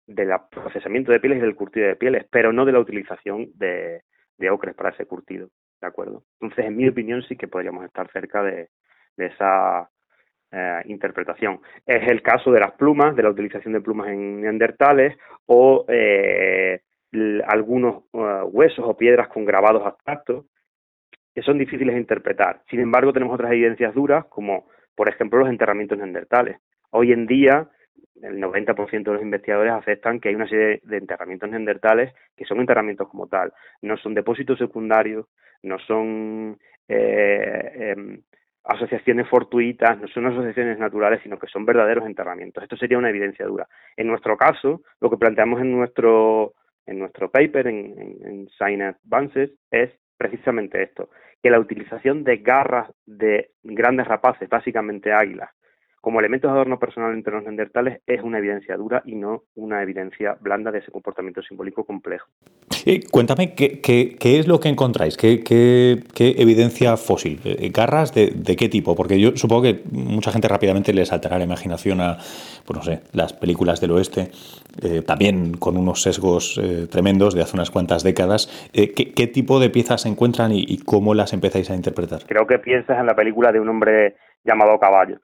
del 0.07 0.29
procesamiento 0.49 1.11
de 1.11 1.19
pieles 1.19 1.39
y 1.39 1.41
del 1.41 1.55
curtido 1.55 1.87
de 1.87 1.95
pieles, 1.95 2.25
pero 2.31 2.51
no 2.51 2.65
de 2.65 2.71
la 2.71 2.79
utilización 2.79 3.49
de, 3.55 4.01
de 4.37 4.49
ocres 4.49 4.75
para 4.75 4.89
ese 4.89 5.05
curtido, 5.05 5.49
¿de 5.81 5.87
acuerdo? 5.87 6.23
Entonces, 6.39 6.65
en 6.65 6.75
mi 6.75 6.87
opinión, 6.87 7.23
sí 7.23 7.35
que 7.35 7.47
podríamos 7.47 7.85
estar 7.85 8.11
cerca 8.11 8.43
de, 8.43 8.69
esa 9.17 9.89
eh, 10.51 10.81
interpretación. 10.85 11.59
Es 11.85 12.07
el 12.07 12.21
caso 12.21 12.51
de 12.51 12.59
las 12.59 12.73
plumas, 12.73 13.15
de 13.15 13.23
la 13.23 13.29
utilización 13.29 13.73
de 13.73 13.81
plumas 13.81 14.09
en 14.09 14.41
neandertales 14.41 15.17
o 15.47 15.85
eh, 15.87 16.81
algunos 17.47 18.03
eh, 18.13 18.41
huesos 18.45 18.85
o 18.87 18.95
piedras 18.95 19.27
con 19.29 19.45
grabados 19.45 19.85
abstractos 19.85 20.45
que 21.33 21.41
son 21.41 21.57
difíciles 21.57 21.93
de 21.93 22.01
interpretar. 22.01 22.61
Sin 22.69 22.79
embargo, 22.79 23.13
tenemos 23.13 23.35
otras 23.35 23.51
evidencias 23.51 23.93
duras, 23.93 24.25
como 24.25 24.67
por 24.95 25.09
ejemplo 25.09 25.39
los 25.39 25.49
enterramientos 25.49 25.97
neandertales. 25.97 26.57
Hoy 26.89 27.11
en 27.11 27.27
día 27.27 27.69
el 28.21 28.41
90% 28.41 29.03
de 29.03 29.13
los 29.13 29.21
investigadores 29.21 29.73
aceptan 29.73 30.19
que 30.19 30.29
hay 30.29 30.35
una 30.35 30.47
serie 30.47 30.81
de 30.83 30.97
enterramientos 30.97 31.49
neandertales 31.49 32.13
que 32.35 32.45
son 32.45 32.59
enterramientos 32.59 33.07
como 33.09 33.27
tal, 33.27 33.53
no 33.81 33.97
son 33.97 34.13
depósitos 34.13 34.57
secundarios, 34.57 35.27
no 35.63 35.79
son 35.79 36.57
eh, 36.87 37.93
em, 37.95 38.21
asociaciones 38.63 39.27
fortuitas, 39.29 39.99
no 39.99 40.07
son 40.07 40.27
asociaciones 40.27 40.77
naturales, 40.77 41.21
sino 41.23 41.39
que 41.39 41.47
son 41.47 41.65
verdaderos 41.65 42.05
enterramientos. 42.05 42.63
Esto 42.63 42.77
sería 42.77 42.97
una 42.97 43.09
evidencia 43.09 43.45
dura. 43.45 43.67
En 43.95 44.07
nuestro 44.07 44.37
caso, 44.37 44.81
lo 44.99 45.09
que 45.09 45.17
planteamos 45.17 45.61
en 45.61 45.71
nuestro 45.71 46.53
en 46.87 46.99
nuestro 46.99 47.29
paper, 47.29 47.67
en, 47.67 48.17
en, 48.23 48.47
en 48.59 48.81
Advances, 48.81 49.51
es 49.69 49.91
precisamente 50.17 50.81
esto, 50.81 51.09
que 51.43 51.51
la 51.51 51.59
utilización 51.59 52.23
de 52.23 52.37
garras 52.37 52.89
de 53.05 53.51
grandes 53.61 54.07
rapaces, 54.07 54.49
básicamente 54.49 55.11
águilas, 55.11 55.49
como 56.01 56.19
elementos 56.19 56.49
de 56.49 56.55
adorno 56.55 56.79
personal 56.79 57.13
entre 57.13 57.33
los 57.33 57.43
neandertales 57.43 58.01
es 58.05 58.21
una 58.21 58.37
evidencia 58.37 58.77
dura 58.77 59.01
y 59.05 59.15
no 59.15 59.43
una 59.55 59.81
evidencia 59.81 60.37
blanda 60.39 60.71
de 60.71 60.79
ese 60.79 60.91
comportamiento 60.91 61.41
simbólico 61.41 61.83
complejo. 61.85 62.27
Eh, 62.85 63.01
cuéntame, 63.11 63.53
¿qué, 63.55 63.81
qué, 63.81 64.39
es 64.39 64.47
lo 64.47 64.59
que 64.59 64.69
encontráis? 64.69 65.17
¿Qué, 65.17 65.43
qué, 65.43 65.99
evidencia 66.37 66.95
fósil? 66.97 67.41
Eh, 67.43 67.69
¿Garras 67.73 68.13
de, 68.13 68.31
de, 68.33 68.55
qué 68.55 68.69
tipo? 68.69 68.95
Porque 68.95 69.19
yo 69.19 69.35
supongo 69.35 69.63
que 69.63 69.81
mucha 69.91 70.31
gente 70.31 70.47
rápidamente 70.47 70.93
le 70.93 71.05
saltará 71.05 71.37
la 71.37 71.43
imaginación 71.43 71.99
a, 71.99 72.17
pues 72.65 72.77
no 72.77 72.83
sé, 72.83 73.01
las 73.13 73.33
películas 73.33 73.81
del 73.81 73.91
oeste, 73.91 74.29
eh, 74.83 75.01
también 75.01 75.57
con 75.57 75.77
unos 75.77 76.01
sesgos 76.01 76.61
tremendos 76.89 77.33
de 77.33 77.41
hace 77.41 77.55
unas 77.55 77.71
cuantas 77.71 78.03
décadas. 78.03 78.69
¿qué, 78.71 79.27
tipo 79.27 79.59
de 79.59 79.69
piezas 79.69 80.03
se 80.03 80.09
encuentran 80.09 80.51
y, 80.51 80.63
y 80.67 80.77
cómo 80.77 81.13
las 81.13 81.33
empezáis 81.33 81.69
a 81.69 81.75
interpretar? 81.75 82.21
Creo 82.27 82.47
que 82.47 82.59
piensas 82.59 82.99
en 82.99 83.05
la 83.07 83.15
película 83.15 83.51
de 83.51 83.59
un 83.59 83.69
hombre 83.69 84.15
llamado 84.45 84.79
Caballo 84.79 85.19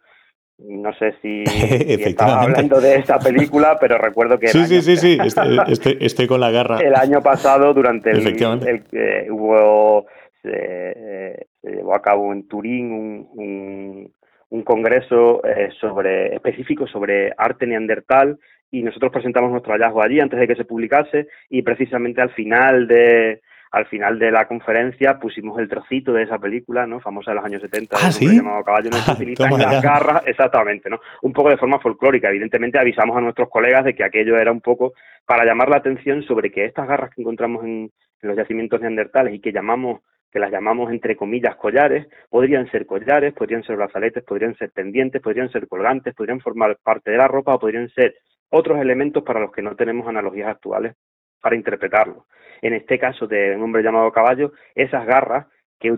no 0.60 0.94
sé 0.94 1.14
si, 1.22 1.44
estaba 1.48 2.44
hablando 2.44 2.80
de 2.80 2.96
esa 2.96 3.20
película, 3.20 3.78
pero 3.80 3.98
recuerdo 3.98 4.40
que... 4.40 4.48
Sí, 4.54 4.66
sí, 4.66 4.82
sí, 4.82 4.98
sí, 4.98 5.18
estoy, 6.00 6.28
con 6.28 6.40
la 6.40 6.52
garra. 6.52 6.80
El 6.80 6.96
año 6.96 7.22
pasado, 7.22 7.74
durante 7.74 8.12
el, 8.12 8.28
el 8.28 9.32
hubo, 9.32 10.06
se, 10.42 11.48
llevó 11.64 11.96
a 11.96 12.02
cabo 12.02 12.32
en 12.32 12.48
Turín 12.48 12.92
un, 12.92 14.12
un, 14.50 14.64
congreso 14.64 15.44
eh, 15.46 15.70
sobre 15.82 16.36
específico 16.36 16.86
sobre 16.88 17.34
arte 17.38 17.66
neandertal 17.66 18.38
y 18.70 18.84
nosotros 18.84 19.12
presentamos 19.12 19.52
nuestro 19.52 19.74
hallazgo 19.74 20.02
allí 20.02 20.20
antes 20.20 20.40
de 20.40 20.48
que 20.48 20.56
se 20.56 20.66
publicase 20.66 21.28
y 21.50 21.64
precisamente 21.64 22.22
al 22.22 22.30
final 22.32 22.88
de, 22.88 23.42
al 23.74 23.88
final 23.88 24.20
de 24.20 24.30
la 24.30 24.48
conferencia 24.48 25.18
pusimos 25.18 25.58
el 25.58 25.68
trocito 25.68 26.14
de 26.14 26.22
esa 26.22 26.38
película, 26.38 26.86
¿no? 26.86 27.00
Famosa 27.00 27.32
de 27.32 27.36
los 27.36 27.46
años 27.46 27.62
70, 27.64 27.96
¿Ah, 28.00 28.12
¿sí? 28.12 28.28
llamado 28.28 28.64
Caballo 28.64 28.92
no 28.92 28.98
se 28.98 29.12
utiliza 29.14 29.48
en 29.48 29.58
las 29.58 29.82
garras, 29.82 30.22
exactamente, 30.28 30.92
¿no? 30.92 31.00
Un 31.24 31.34
poco 31.34 31.50
de 31.50 31.58
forma 31.58 31.80
folclórica. 31.80 32.30
Evidentemente 32.30 32.78
avisamos 32.78 33.18
a 33.18 33.22
nuestros 33.22 33.50
colegas 33.50 33.84
de 33.84 33.96
que 33.96 34.04
aquello 34.04 34.38
era 34.38 34.52
un 34.52 34.62
poco 34.62 34.94
para 35.26 35.44
llamar 35.44 35.70
la 35.70 35.78
atención 35.78 36.22
sobre 36.22 36.52
que 36.52 36.66
estas 36.66 36.88
garras 36.88 37.10
que 37.16 37.22
encontramos 37.22 37.66
en, 37.66 37.92
los 38.22 38.38
yacimientos 38.38 38.80
neandertales 38.80 39.34
y 39.34 39.40
que 39.40 39.52
llamamos 39.52 40.02
que 40.32 40.40
las 40.40 40.52
llamamos 40.52 40.92
entre 40.92 41.16
comillas 41.16 41.56
collares, 41.56 42.08
podrían 42.30 42.70
ser 42.70 42.86
collares, 42.86 43.34
podrían 43.34 43.64
ser 43.64 43.76
brazaletes, 43.76 44.24
podrían 44.24 44.56
ser 44.56 44.72
pendientes, 44.72 45.22
podrían 45.22 45.52
ser 45.52 45.68
colgantes, 45.68 46.14
podrían 46.14 46.40
formar 46.40 46.78
parte 46.82 47.12
de 47.12 47.18
la 47.18 47.28
ropa 47.28 47.56
o 47.56 47.60
podrían 47.60 47.90
ser 47.90 48.16
otros 48.50 48.80
elementos 48.80 49.24
para 49.24 49.40
los 49.40 49.52
que 49.52 49.64
no 49.64 49.76
tenemos 49.76 50.08
analogías 50.08 50.48
actuales 50.48 50.96
para 51.44 51.58
interpretarlo. 51.58 52.26
En 52.62 52.74
este 52.74 52.98
caso 52.98 53.28
de 53.28 53.54
un 53.58 53.64
hombre 53.64 53.84
llamado 53.84 54.14
caballo, 54.14 54.54
esas 54.74 55.06
garras 55.06 55.46
que, 55.78 55.90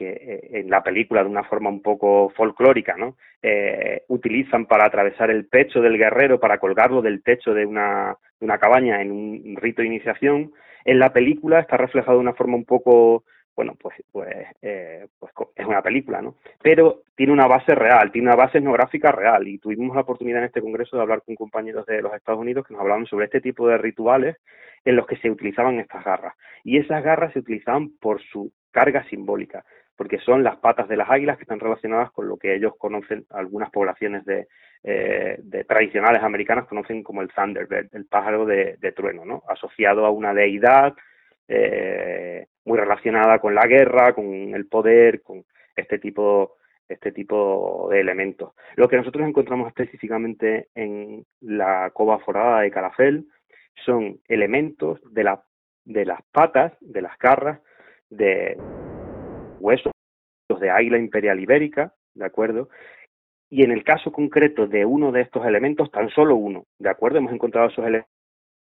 eh, 0.00 0.48
en 0.54 0.68
la 0.68 0.82
película 0.82 1.22
de 1.22 1.30
una 1.30 1.44
forma 1.44 1.70
un 1.70 1.80
poco 1.80 2.30
folclórica, 2.36 2.96
¿no? 2.96 3.16
Eh, 3.40 4.02
utilizan 4.08 4.66
para 4.66 4.86
atravesar 4.86 5.30
el 5.30 5.46
pecho 5.46 5.80
del 5.80 5.96
guerrero, 5.96 6.40
para 6.40 6.58
colgarlo 6.58 7.00
del 7.02 7.22
techo 7.22 7.54
de 7.54 7.64
una, 7.64 8.16
de 8.40 8.46
una 8.46 8.58
cabaña 8.58 9.00
en 9.00 9.12
un 9.12 9.56
rito 9.56 9.82
de 9.82 9.86
iniciación, 9.86 10.52
en 10.84 10.98
la 10.98 11.12
película 11.12 11.60
está 11.60 11.76
reflejado 11.76 12.18
de 12.18 12.22
una 12.22 12.34
forma 12.34 12.56
un 12.56 12.64
poco 12.64 13.22
bueno, 13.58 13.74
pues, 13.74 13.96
pues, 14.12 14.28
eh, 14.62 15.08
pues 15.18 15.32
es 15.56 15.66
una 15.66 15.82
película, 15.82 16.22
¿no? 16.22 16.36
Pero 16.62 17.02
tiene 17.16 17.32
una 17.32 17.48
base 17.48 17.74
real, 17.74 18.12
tiene 18.12 18.28
una 18.28 18.36
base 18.36 18.58
etnográfica 18.58 19.10
real 19.10 19.48
y 19.48 19.58
tuvimos 19.58 19.96
la 19.96 20.02
oportunidad 20.02 20.38
en 20.38 20.44
este 20.46 20.60
congreso 20.60 20.96
de 20.96 21.02
hablar 21.02 21.22
con 21.22 21.34
compañeros 21.34 21.84
de 21.86 22.00
los 22.00 22.14
Estados 22.14 22.40
Unidos 22.40 22.64
que 22.64 22.74
nos 22.74 22.82
hablaban 22.82 23.06
sobre 23.06 23.24
este 23.24 23.40
tipo 23.40 23.66
de 23.66 23.76
rituales 23.76 24.36
en 24.84 24.96
los 24.96 25.06
que 25.06 25.16
se 25.16 25.30
utilizaban 25.30 25.80
estas 25.80 26.04
garras. 26.04 26.34
Y 26.64 26.78
esas 26.78 27.02
garras 27.02 27.32
se 27.32 27.40
utilizaban 27.40 27.90
por 28.00 28.20
su 28.22 28.52
carga 28.70 29.04
simbólica, 29.08 29.64
porque 29.96 30.18
son 30.18 30.44
las 30.44 30.56
patas 30.58 30.88
de 30.88 30.96
las 30.96 31.10
águilas 31.10 31.36
que 31.36 31.42
están 31.42 31.60
relacionadas 31.60 32.10
con 32.12 32.28
lo 32.28 32.36
que 32.36 32.54
ellos 32.54 32.74
conocen, 32.78 33.26
algunas 33.30 33.70
poblaciones 33.70 34.24
de, 34.24 34.46
eh, 34.84 35.36
de 35.42 35.64
tradicionales 35.64 36.22
americanas 36.22 36.66
conocen 36.66 37.02
como 37.02 37.22
el 37.22 37.28
Thunderbird, 37.28 37.88
el 37.92 38.06
pájaro 38.06 38.46
de, 38.46 38.76
trueno, 38.94 39.24
¿no? 39.24 39.42
Asociado 39.48 40.06
a 40.06 40.10
una 40.10 40.32
deidad, 40.32 40.94
eh, 41.48 42.46
muy 42.64 42.78
relacionada 42.78 43.38
con 43.38 43.54
la 43.54 43.66
guerra, 43.66 44.12
con 44.12 44.54
el 44.54 44.66
poder, 44.66 45.22
con 45.22 45.44
este 45.74 45.98
tipo 45.98 46.54
este 46.88 47.12
tipo 47.12 47.88
de 47.90 48.00
elementos. 48.00 48.54
Lo 48.76 48.88
que 48.88 48.96
nosotros 48.96 49.26
encontramos 49.28 49.68
específicamente 49.68 50.68
en 50.74 51.24
la 51.40 51.90
cova 51.92 52.18
forada 52.18 52.62
de 52.62 52.70
Calafel 52.70 53.26
son 53.84 54.20
elementos 54.28 55.00
de, 55.12 55.24
la, 55.24 55.44
de 55.84 56.04
las 56.04 56.20
patas, 56.32 56.72
de 56.80 57.02
las 57.02 57.18
garras, 57.18 57.60
de 58.10 58.56
huesos 59.60 59.92
de 60.60 60.70
águila 60.70 60.98
imperial 60.98 61.40
ibérica, 61.40 61.94
¿de 62.14 62.24
acuerdo? 62.24 62.68
Y 63.50 63.64
en 63.64 63.70
el 63.70 63.84
caso 63.84 64.12
concreto 64.12 64.66
de 64.66 64.84
uno 64.84 65.12
de 65.12 65.22
estos 65.22 65.46
elementos, 65.46 65.90
tan 65.90 66.08
solo 66.10 66.36
uno, 66.36 66.64
¿de 66.78 66.90
acuerdo? 66.90 67.18
Hemos 67.18 67.32
encontrado 67.32 67.68
esos 67.68 67.84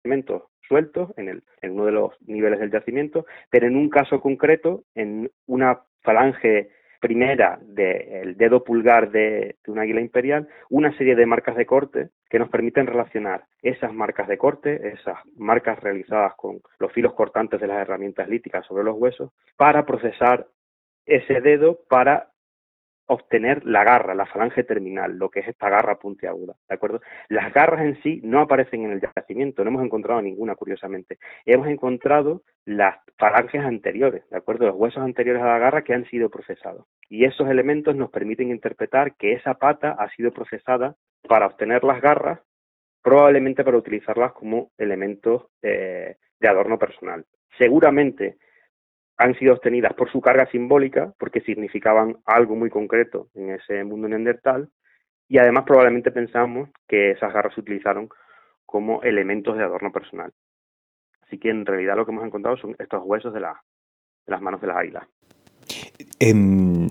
elementos 0.03 0.43
sueltos 0.67 1.11
en, 1.17 1.29
el, 1.29 1.43
en 1.61 1.71
uno 1.71 1.85
de 1.85 1.91
los 1.91 2.13
niveles 2.21 2.59
del 2.59 2.71
yacimiento, 2.71 3.25
pero 3.49 3.67
en 3.67 3.75
un 3.75 3.89
caso 3.89 4.21
concreto, 4.21 4.83
en 4.95 5.31
una 5.47 5.81
falange 6.01 6.69
primera 6.99 7.59
del 7.61 8.35
dedo 8.37 8.63
pulgar 8.63 9.11
de, 9.11 9.55
un 9.67 9.79
águila 9.79 10.01
imperial, 10.01 10.47
una 10.69 10.95
serie 10.97 11.15
de 11.15 11.25
marcas 11.25 11.55
de 11.55 11.65
corte 11.65 12.09
que 12.29 12.39
nos 12.39 12.49
permiten 12.49 12.87
relacionar 12.87 13.45
esas 13.61 13.93
marcas 13.93 14.27
de 14.27 14.37
corte, 14.37 14.89
esas 14.89 15.17
marcas 15.35 15.79
realizadas 15.79 16.33
con 16.35 16.61
los 16.79 16.91
filos 16.91 17.13
cortantes 17.13 17.59
de 17.59 17.67
las 17.67 17.81
herramientas 17.81 18.27
líticas 18.27 18.65
sobre 18.65 18.83
los 18.83 18.97
huesos, 18.97 19.31
para 19.57 19.85
procesar 19.85 20.47
ese 21.05 21.41
dedo 21.41 21.79
para 21.89 22.28
obtener 23.09 23.65
la 23.65 23.83
garra, 23.83 24.13
la 24.13 24.27
falange 24.27 24.63
terminal, 24.63 25.17
lo 25.17 25.29
que 25.29 25.39
es 25.39 25.47
esta 25.47 25.67
garra 25.67 25.97
puntiaguda, 25.97 26.55
¿de 26.69 26.75
acuerdo? 26.75 27.01
Las 27.27 27.51
garras 27.51 27.81
en 27.81 28.01
sí 28.03 28.21
no 28.23 28.39
aparecen 28.39 28.85
en 28.85 28.91
el 28.91 29.01
yacimiento, 29.01 29.63
no 29.63 29.71
hemos 29.71 29.83
encontrado 29.83 30.21
ninguna, 30.21 30.55
curiosamente. 30.55 31.17
Hemos 31.43 31.67
encontrado 31.67 32.43
las 32.65 32.97
falanges 33.17 33.61
anteriores, 33.65 34.29
¿de 34.29 34.37
acuerdo? 34.37 34.67
Los 34.67 34.75
huesos 34.75 35.01
anteriores 35.01 35.41
a 35.41 35.47
la 35.47 35.57
garra 35.57 35.81
que 35.81 35.95
han 35.95 36.05
sido 36.05 36.29
procesados. 36.29 36.85
Y 37.09 37.25
esos 37.25 37.49
elementos 37.49 37.95
nos 37.95 38.11
permiten 38.11 38.51
interpretar 38.51 39.15
que 39.15 39.33
esa 39.33 39.55
pata 39.55 39.95
ha 39.97 40.07
sido 40.11 40.31
procesada 40.31 40.95
para 41.27 41.47
obtener 41.47 41.83
las 41.83 42.01
garras, 42.01 42.39
probablemente 43.01 43.63
para 43.63 43.77
utilizarlas 43.77 44.33
como 44.33 44.69
elementos 44.77 45.47
eh, 45.63 46.17
de 46.39 46.47
adorno 46.47 46.77
personal. 46.77 47.25
Seguramente 47.57 48.37
han 49.19 49.35
sido 49.35 49.53
obtenidas 49.53 49.93
por 49.93 50.09
su 50.09 50.21
carga 50.21 50.49
simbólica, 50.49 51.13
porque 51.19 51.41
significaban 51.41 52.17
algo 52.25 52.55
muy 52.55 52.69
concreto 52.69 53.27
en 53.35 53.51
ese 53.51 53.83
mundo 53.83 54.07
neandertal, 54.07 54.69
y 55.27 55.37
además 55.37 55.65
probablemente 55.67 56.09
pensamos 56.09 56.69
que 56.87 57.11
esas 57.11 57.33
garras 57.33 57.53
se 57.53 57.59
utilizaron 57.59 58.09
como 58.65 59.03
elementos 59.03 59.57
de 59.57 59.63
adorno 59.63 59.91
personal. 59.91 60.31
Así 61.27 61.37
que 61.37 61.49
en 61.49 61.65
realidad 61.65 61.97
lo 61.97 62.05
que 62.05 62.13
hemos 62.13 62.25
encontrado 62.25 62.55
son 62.57 62.75
estos 62.79 63.03
huesos 63.03 63.33
de, 63.33 63.41
las 63.41 64.41
manos 64.41 64.61
de 64.61 64.67
las 64.67 64.77
águilas. 64.77 65.03
En, 66.19 66.87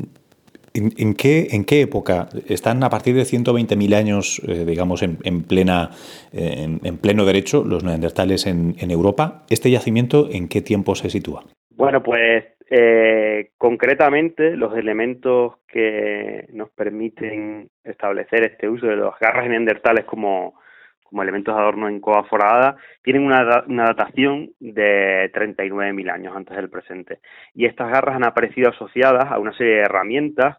en, 0.75 1.15
qué, 1.15 1.49
¿En 1.51 1.65
qué 1.65 1.81
época? 1.81 2.29
¿Están 2.47 2.85
a 2.85 2.91
partir 2.91 3.15
de 3.15 3.23
120.000 3.23 3.95
años, 3.95 4.43
eh, 4.47 4.67
digamos, 4.67 5.03
en, 5.03 5.17
plena, 5.45 5.91
en, 6.33 6.99
pleno 6.99 7.25
derecho 7.25 7.65
los 7.65 7.85
neandertales 7.85 8.47
en 8.47 8.91
Europa? 8.91 9.47
¿Este 9.49 9.71
yacimiento 9.71 10.29
en 10.31 10.49
qué 10.49 10.61
tiempo 10.61 10.95
se 10.95 11.09
sitúa? 11.09 11.47
Bueno, 11.79 12.03
pues 12.03 12.45
eh, 12.69 13.53
concretamente 13.57 14.57
los 14.57 14.77
elementos 14.77 15.59
que 15.69 16.49
nos 16.53 16.71
permiten 16.71 17.71
establecer 17.85 18.43
este 18.43 18.69
uso 18.69 18.87
de 18.89 18.97
los 18.97 19.17
garras 19.21 19.49
neandertales 19.49 20.05
como, 20.05 20.61
como 21.05 21.23
elementos 21.23 21.55
de 21.55 21.61
adorno 21.61 21.89
en 21.89 22.01
cova 22.01 22.25
forada 22.25 22.77
tienen 23.01 23.23
una, 23.23 23.63
una 23.69 23.85
datación 23.85 24.51
de 24.59 25.31
39.000 25.33 26.11
años 26.11 26.35
antes 26.35 26.57
del 26.57 26.69
presente. 26.69 27.21
Y 27.55 27.67
estas 27.67 27.93
garras 27.93 28.17
han 28.17 28.27
aparecido 28.27 28.71
asociadas 28.71 29.31
a 29.31 29.39
una 29.39 29.57
serie 29.57 29.75
de 29.75 29.83
herramientas 29.83 30.57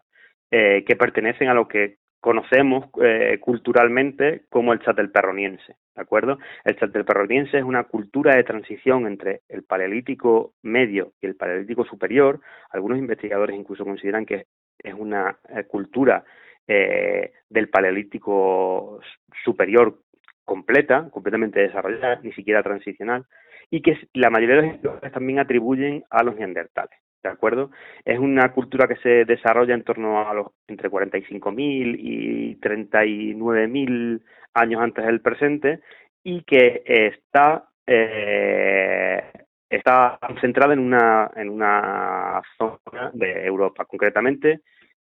eh, 0.50 0.84
que 0.86 0.96
pertenecen 0.96 1.48
a 1.48 1.54
lo 1.54 1.68
que 1.68 1.98
conocemos 2.20 2.86
eh, 3.02 3.38
culturalmente 3.40 4.42
como 4.50 4.72
el 4.72 4.80
chatelperroniense, 4.80 5.76
¿de 5.94 6.02
acuerdo? 6.02 6.38
El 6.64 6.76
chatelperroniense 6.76 7.58
es 7.58 7.64
una 7.64 7.84
cultura 7.84 8.36
de 8.36 8.44
transición 8.44 9.06
entre 9.06 9.40
el 9.48 9.62
paleolítico 9.62 10.52
medio 10.62 11.12
y 11.20 11.26
el 11.26 11.36
paleolítico 11.36 11.84
superior. 11.84 12.40
Algunos 12.70 12.98
investigadores 12.98 13.56
incluso 13.56 13.84
consideran 13.84 14.26
que 14.26 14.46
es 14.78 14.94
una 14.94 15.38
eh, 15.48 15.64
cultura 15.64 16.24
eh, 16.68 17.32
del 17.48 17.68
paleolítico 17.68 19.00
superior 19.42 19.98
completa, 20.44 21.08
completamente 21.10 21.60
desarrollada, 21.60 22.20
ni 22.22 22.32
siquiera 22.32 22.62
transicional, 22.62 23.24
y 23.70 23.82
que 23.82 23.96
la 24.14 24.30
mayoría 24.30 24.56
de 24.56 24.62
los 24.62 24.66
investigadores 24.66 25.12
también 25.12 25.38
atribuyen 25.38 26.04
a 26.10 26.22
los 26.22 26.36
neandertales. 26.36 26.98
¿De 27.22 27.28
acuerdo? 27.28 27.70
Es 28.04 28.18
una 28.18 28.52
cultura 28.52 28.88
que 28.88 28.96
se 28.96 29.24
desarrolla 29.24 29.74
en 29.74 29.84
torno 29.84 30.28
a 30.28 30.34
los 30.34 30.48
entre 30.68 30.90
45.000 30.90 31.96
y 31.98 32.56
39.000 32.56 34.22
años 34.54 34.80
antes 34.82 35.04
del 35.04 35.20
presente 35.20 35.80
y 36.22 36.42
que 36.42 36.82
está 36.84 37.68
eh, 37.86 39.22
está 39.68 40.18
centrada 40.40 40.72
en 40.74 40.80
una 40.80 41.30
en 41.36 41.50
una 41.50 42.42
zona 42.58 43.10
de 43.12 43.46
Europa, 43.46 43.84
concretamente 43.84 44.60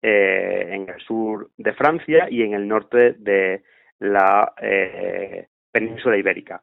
eh, 0.02 0.68
en 0.72 0.90
el 0.90 1.00
sur 1.02 1.52
de 1.58 1.74
Francia 1.74 2.28
y 2.30 2.44
en 2.44 2.54
el 2.54 2.68
norte 2.68 3.14
de 3.14 3.64
la 4.00 4.54
eh, 4.62 5.48
península 5.72 6.18
ibérica. 6.18 6.62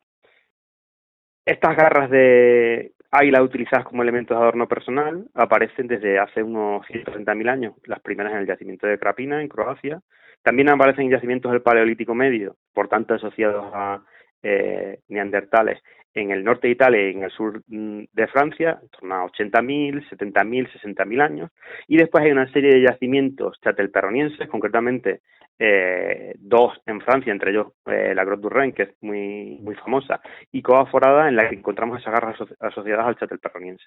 Estas 1.45 1.76
garras 1.76 2.11
de 2.11 2.93
águilas 3.11 3.43
utilizadas 3.43 3.87
como 3.87 4.03
elementos 4.03 4.37
de 4.37 4.43
adorno 4.43 4.69
personal 4.69 5.29
aparecen 5.35 5.87
desde 5.87 6.19
hace 6.19 6.43
unos 6.43 6.87
130.000 6.87 7.49
años, 7.50 7.75
las 7.85 8.00
primeras 8.00 8.33
en 8.33 8.38
el 8.41 8.47
yacimiento 8.47 8.87
de 8.87 8.99
Krapina, 8.99 9.41
en 9.41 9.49
Croacia. 9.49 10.00
También 10.43 10.69
aparecen 10.69 11.07
en 11.07 11.11
yacimientos 11.12 11.53
del 11.53 11.62
Paleolítico 11.62 12.15
Medio, 12.15 12.57
por 12.73 12.88
tanto 12.88 13.15
asociados 13.15 13.67
a 13.75 14.03
eh, 14.43 15.00
neandertales 15.09 15.83
en 16.20 16.30
el 16.30 16.44
norte 16.44 16.66
de 16.66 16.72
Italia 16.72 17.08
y 17.08 17.12
en 17.12 17.25
el 17.25 17.30
sur 17.30 17.62
mm, 17.66 18.04
de 18.12 18.26
Francia, 18.28 18.78
en 18.82 18.88
torno 18.88 19.14
a 19.14 19.26
80.000, 19.26 20.08
70.000, 20.08 20.70
60.000 20.80 21.22
años. 21.22 21.50
Y 21.87 21.96
después 21.96 22.24
hay 22.24 22.31
una 22.31 22.50
serie 22.52 22.74
de 22.74 22.83
yacimientos 22.83 23.61
chatelperronienses, 23.61 24.48
concretamente 24.48 25.20
eh, 25.59 26.35
dos 26.38 26.81
en 26.87 27.00
Francia, 27.00 27.33
entre 27.33 27.50
ellos 27.50 27.72
eh, 27.87 28.14
la 28.14 28.24
Grotte 28.24 28.42
du 28.42 28.48
Rhin, 28.48 28.72
que 28.72 28.83
es 28.85 28.90
muy, 29.00 29.59
muy 29.61 29.74
famosa, 29.74 30.20
y 30.52 30.62
Cova 30.62 30.87
Forada, 30.87 31.28
en 31.28 31.37
la 31.37 31.48
que 31.48 31.57
encontramos 31.57 32.00
esas 32.00 32.12
garras 32.12 32.37
asociadas 32.61 33.07
al 33.07 33.16
chatelperroniense. 33.16 33.85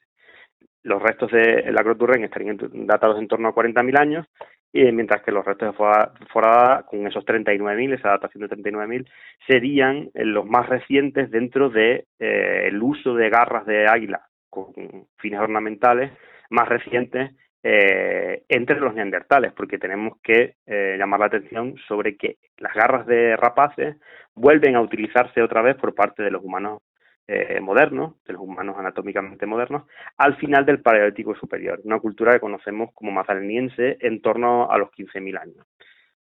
Los 0.84 1.02
restos 1.02 1.32
de 1.32 1.72
la 1.72 1.84
Grotte 1.84 2.00
du 2.00 2.08
Rhin 2.08 2.26
estarían 2.26 2.58
datados 2.86 3.20
en 3.20 3.28
torno 3.28 3.48
a 3.48 3.56
40.000 3.56 4.00
años, 4.00 4.28
y 4.74 4.92
mientras 4.92 5.22
que 5.24 5.32
los 5.32 5.46
restos 5.46 5.70
de 5.74 6.26
Forada, 6.28 6.84
con 6.84 7.06
esos 7.06 7.26
39.000, 7.26 7.94
esa 7.96 8.10
datación 8.10 8.48
de 8.48 8.56
39.000, 8.56 9.08
serían 9.48 10.10
eh, 10.14 10.26
los 10.26 10.46
más 10.46 10.70
recientes 10.70 11.30
dentro 11.30 11.70
del 11.70 12.06
de, 12.20 12.68
el 12.68 12.82
uso 12.82 13.14
de 13.16 13.30
garras 13.30 13.66
de 13.66 13.88
águila 13.88 14.22
con 14.50 14.74
fines 15.18 15.40
ornamentales 15.40 16.12
más 16.50 16.68
recientes 16.68 17.32
eh, 17.64 18.44
entre 18.50 18.80
los 18.80 18.94
neandertales, 18.94 19.54
porque 19.54 19.78
tenemos 19.78 20.18
que 20.24 20.56
eh, 20.66 20.96
llamar 20.98 21.20
la 21.20 21.26
atención 21.28 21.76
sobre 21.88 22.18
que 22.18 22.38
las 22.58 22.74
garras 22.74 23.06
de 23.06 23.36
rapaces 23.38 23.98
vuelven 24.36 24.76
a 24.76 24.82
utilizarse 24.82 25.42
otra 25.42 25.62
vez 25.62 25.76
por 25.76 25.94
parte 25.94 26.24
de 26.24 26.32
los 26.32 26.44
humanos 26.44 26.82
eh, 27.28 27.60
modernos, 27.62 28.16
de 28.26 28.34
los 28.34 28.42
humanos 28.42 28.76
anatómicamente 28.78 29.46
modernos, 29.46 29.84
al 30.18 30.36
final 30.38 30.66
del 30.66 30.82
Paleolítico 30.82 31.36
Superior, 31.36 31.82
una 31.84 32.00
cultura 32.00 32.34
que 32.34 32.40
conocemos 32.40 32.92
como 32.94 33.12
mazaleniense 33.12 33.98
en 34.02 34.22
torno 34.22 34.72
a 34.72 34.78
los 34.78 34.90
15.000 34.92 35.40
años. 35.40 35.66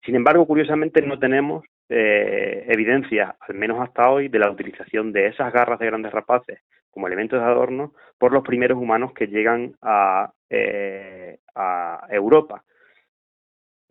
Sin 0.03 0.15
embargo, 0.15 0.45
curiosamente 0.47 1.01
no 1.01 1.19
tenemos 1.19 1.63
evidencias, 1.93 3.35
al 3.41 3.55
menos 3.55 3.81
hasta 3.81 4.09
hoy, 4.09 4.29
de 4.29 4.39
la 4.39 4.49
utilización 4.49 5.11
de 5.11 5.27
esas 5.27 5.51
garras 5.51 5.77
de 5.77 5.87
grandes 5.87 6.13
rapaces 6.13 6.61
como 6.91 7.07
elementos 7.07 7.39
de 7.39 7.45
adorno 7.45 7.93
por 8.19 8.33
los 8.33 8.43
primeros 8.43 8.77
humanos 8.77 9.13
que 9.13 9.27
llegan 9.27 9.73
a, 9.81 10.31
eh, 10.49 11.39
a 11.55 12.05
Europa. 12.09 12.63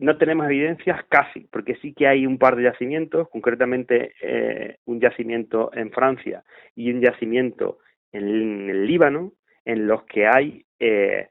No 0.01 0.17
tenemos 0.17 0.47
evidencias 0.47 1.05
casi, 1.09 1.41
porque 1.51 1.75
sí 1.75 1.93
que 1.93 2.07
hay 2.07 2.25
un 2.25 2.39
par 2.39 2.55
de 2.55 2.63
yacimientos, 2.63 3.29
concretamente 3.29 4.15
eh, 4.19 4.77
un 4.85 4.99
yacimiento 4.99 5.69
en 5.75 5.91
Francia 5.91 6.43
y 6.75 6.91
un 6.91 7.01
yacimiento 7.01 7.77
en, 8.11 8.67
el 8.67 8.87
Líbano, 8.87 9.33
en 9.63 9.85
los 9.85 10.03
que 10.05 10.25
hay 10.25 10.65
eh, 10.79 11.29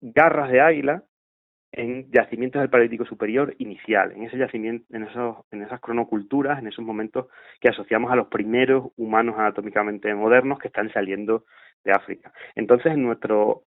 garras 0.00 0.52
de 0.52 0.60
águila 0.60 1.02
en 1.72 2.08
yacimientos 2.12 2.60
del 2.60 2.70
Paleolítico 2.70 3.04
Superior 3.04 3.56
inicial, 3.58 4.12
en 4.12 4.22
ese 4.22 4.38
yacimiento, 4.38 4.86
en, 4.94 5.02
esos, 5.02 5.38
en 5.50 5.62
esas 5.62 5.80
cronoculturas, 5.80 6.60
en 6.60 6.68
esos 6.68 6.84
momentos 6.84 7.26
que 7.60 7.70
asociamos 7.70 8.12
a 8.12 8.16
los 8.16 8.28
primeros 8.28 8.92
humanos 8.96 9.34
anatómicamente 9.36 10.14
modernos 10.14 10.60
que 10.60 10.68
están 10.68 10.92
saliendo 10.92 11.44
de 11.82 11.90
África. 11.90 12.32
Entonces, 12.54 12.92
en 12.92 13.02
nuestro 13.02 13.64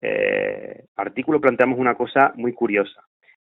eh, 0.00 0.84
artículo 0.96 1.40
planteamos 1.40 1.78
una 1.78 1.94
cosa 1.94 2.32
muy 2.36 2.52
curiosa, 2.52 3.02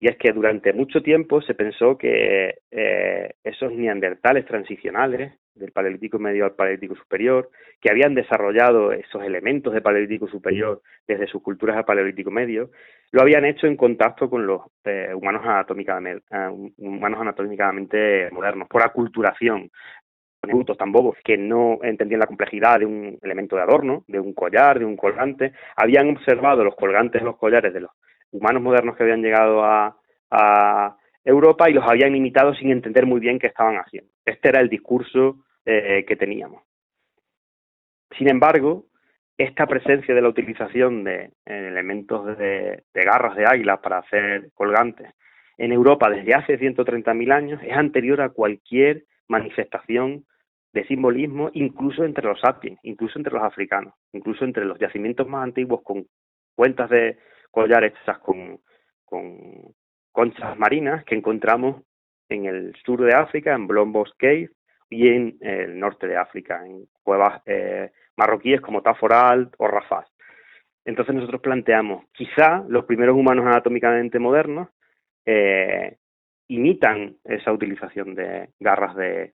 y 0.01 0.09
es 0.09 0.17
que 0.17 0.33
durante 0.33 0.73
mucho 0.73 1.03
tiempo 1.03 1.43
se 1.43 1.55
pensó 1.55 1.99
que 1.99 2.55
eh, 2.71 3.35
esos 3.45 3.73
neandertales 3.73 4.47
transicionales 4.47 5.35
del 5.55 5.73
Paleolítico 5.73 6.19
Medio 6.19 6.47
al 6.47 6.55
Paleolítico 6.55 6.95
Superior, 6.97 7.51
que 7.81 7.91
habían 7.91 8.15
desarrollado 8.15 8.93
esos 8.93 9.23
elementos 9.23 9.75
de 9.75 9.83
Paleolítico 9.83 10.27
Superior 10.27 10.81
desde 11.07 11.27
sus 11.27 11.43
culturas 11.43 11.77
al 11.77 11.85
Paleolítico 11.85 12.31
Medio, 12.31 12.71
lo 13.13 13.21
habían 13.21 13.45
hecho 13.45 13.67
en 13.67 13.77
contacto 13.77 14.31
con 14.31 14.47
los 14.47 14.63
eh, 14.85 15.13
humanos, 15.15 15.43
anatómicamente, 15.45 16.25
humanos 16.79 17.21
anatómicamente 17.21 18.31
modernos, 18.31 18.69
por 18.69 18.83
aculturación, 18.83 19.71
puntos 20.41 20.77
tan 20.77 20.91
bobos 20.91 21.17
que 21.23 21.37
no 21.37 21.79
entendían 21.83 22.21
la 22.21 22.27
complejidad 22.27 22.81
de 22.81 22.87
un 22.87 23.19
elemento 23.23 23.57
de 23.57 23.63
adorno, 23.63 24.05
de 24.09 24.19
un 24.19 24.33
collar, 24.33 24.79
de 24.79 24.85
un 24.85 24.97
colgante, 24.97 25.53
habían 25.77 26.11
observado 26.11 26.65
los 26.65 26.75
colgantes, 26.75 27.23
los 27.23 27.37
collares 27.37 27.73
de 27.73 27.81
los 27.81 27.91
humanos 28.33 28.63
modernos 28.63 28.97
que 28.97 29.03
habían 29.03 29.23
llegado 29.23 29.65
a, 29.65 29.97
Europa 31.23 31.69
y 31.69 31.75
los 31.75 31.85
habían 31.87 32.17
imitado 32.17 32.55
sin 32.55 32.71
entender 32.71 33.05
muy 33.05 33.21
bien 33.21 33.39
qué 33.39 33.49
estaban 33.49 33.77
haciendo. 33.77 34.11
Este 34.25 34.49
era 34.49 34.61
el 34.61 34.71
discurso 34.71 35.45
eh, 35.67 36.05
que 36.09 36.17
teníamos. 36.17 36.63
Sin 38.17 38.31
embargo, 38.31 38.87
esta 39.37 39.67
presencia 39.67 40.15
de 40.15 40.23
la 40.23 40.29
utilización 40.29 41.05
de 41.05 41.33
elementos 41.45 42.39
de, 42.39 42.85
garras 42.95 43.37
de 43.37 43.47
águila 43.47 43.81
para 43.81 43.99
hacer 43.99 44.51
colgantes 44.55 45.13
en 45.59 45.73
Europa 45.73 46.11
desde 46.11 46.35
hace 46.35 46.59
130.000 46.59 47.33
años 47.33 47.61
es 47.63 47.77
anterior 47.77 48.21
a 48.21 48.31
cualquier 48.31 49.05
manifestación 49.29 50.25
de 50.73 50.85
simbolismo, 50.87 51.51
incluso 51.55 52.05
entre 52.05 52.27
los 52.27 52.41
sapiens, 52.41 52.79
incluso 52.83 53.19
entre 53.19 53.33
los 53.33 53.43
africanos, 53.43 53.95
incluso 54.13 54.45
entre 54.45 54.65
los 54.65 54.79
yacimientos 54.79 55.27
más 55.29 55.45
antiguos 55.45 55.83
con 55.83 56.07
cuentas 56.55 56.91
de, 56.91 57.19
collares 57.51 57.93
hechas 58.03 58.19
con, 58.19 58.61
conchas 60.13 60.59
marinas 60.59 61.05
que 61.05 61.17
encontramos 61.17 61.83
en 62.29 62.47
el 62.47 62.75
sur 62.85 63.03
de 63.03 63.15
África, 63.15 63.55
en 63.55 63.67
Blombos 63.67 64.15
Cave, 64.17 64.51
y 64.93 65.07
en 65.07 65.37
el 65.41 65.79
norte 65.79 66.09
de 66.09 66.17
África, 66.17 66.67
en 66.67 66.87
cuevas 67.05 67.41
eh, 67.47 67.93
marroquíes 68.17 68.61
como 68.61 68.83
Taforal 68.83 69.51
o 69.59 69.69
Rafaz. 69.69 70.07
Entonces 70.85 71.15
nosotros 71.15 71.41
planteamos, 71.41 72.07
quizá 72.13 72.65
los 72.69 72.87
primeros 72.87 73.17
humanos 73.17 73.47
anatómicamente 73.47 74.19
modernos 74.19 74.69
eh, 75.25 75.97
imitan 76.49 77.17
esa 77.23 77.53
utilización 77.53 78.17
de 78.17 78.49
garras 78.59 78.97
de, 78.97 79.35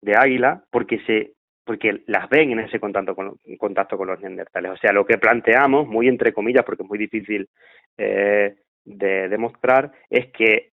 de 0.00 0.16
águila 0.16 0.62
porque 0.70 1.00
se 1.06 1.32
porque 1.64 2.02
las 2.06 2.30
ven 2.30 2.52
en 2.52 2.60
ese 2.60 2.80
contacto 2.80 3.14
con, 3.14 3.38
contacto 3.58 3.98
con 3.98 4.08
los 4.08 4.18
neandertales. 4.20 4.72
O 4.72 4.76
sea, 4.78 4.90
lo 4.90 5.04
que 5.04 5.18
planteamos, 5.18 5.86
muy 5.86 6.08
entre 6.08 6.32
comillas, 6.32 6.64
porque 6.64 6.82
es 6.82 6.88
muy 6.88 6.96
difícil 6.96 7.46
eh, 7.98 8.56
de 8.86 9.28
demostrar, 9.28 9.92
es 10.08 10.28
que 10.32 10.70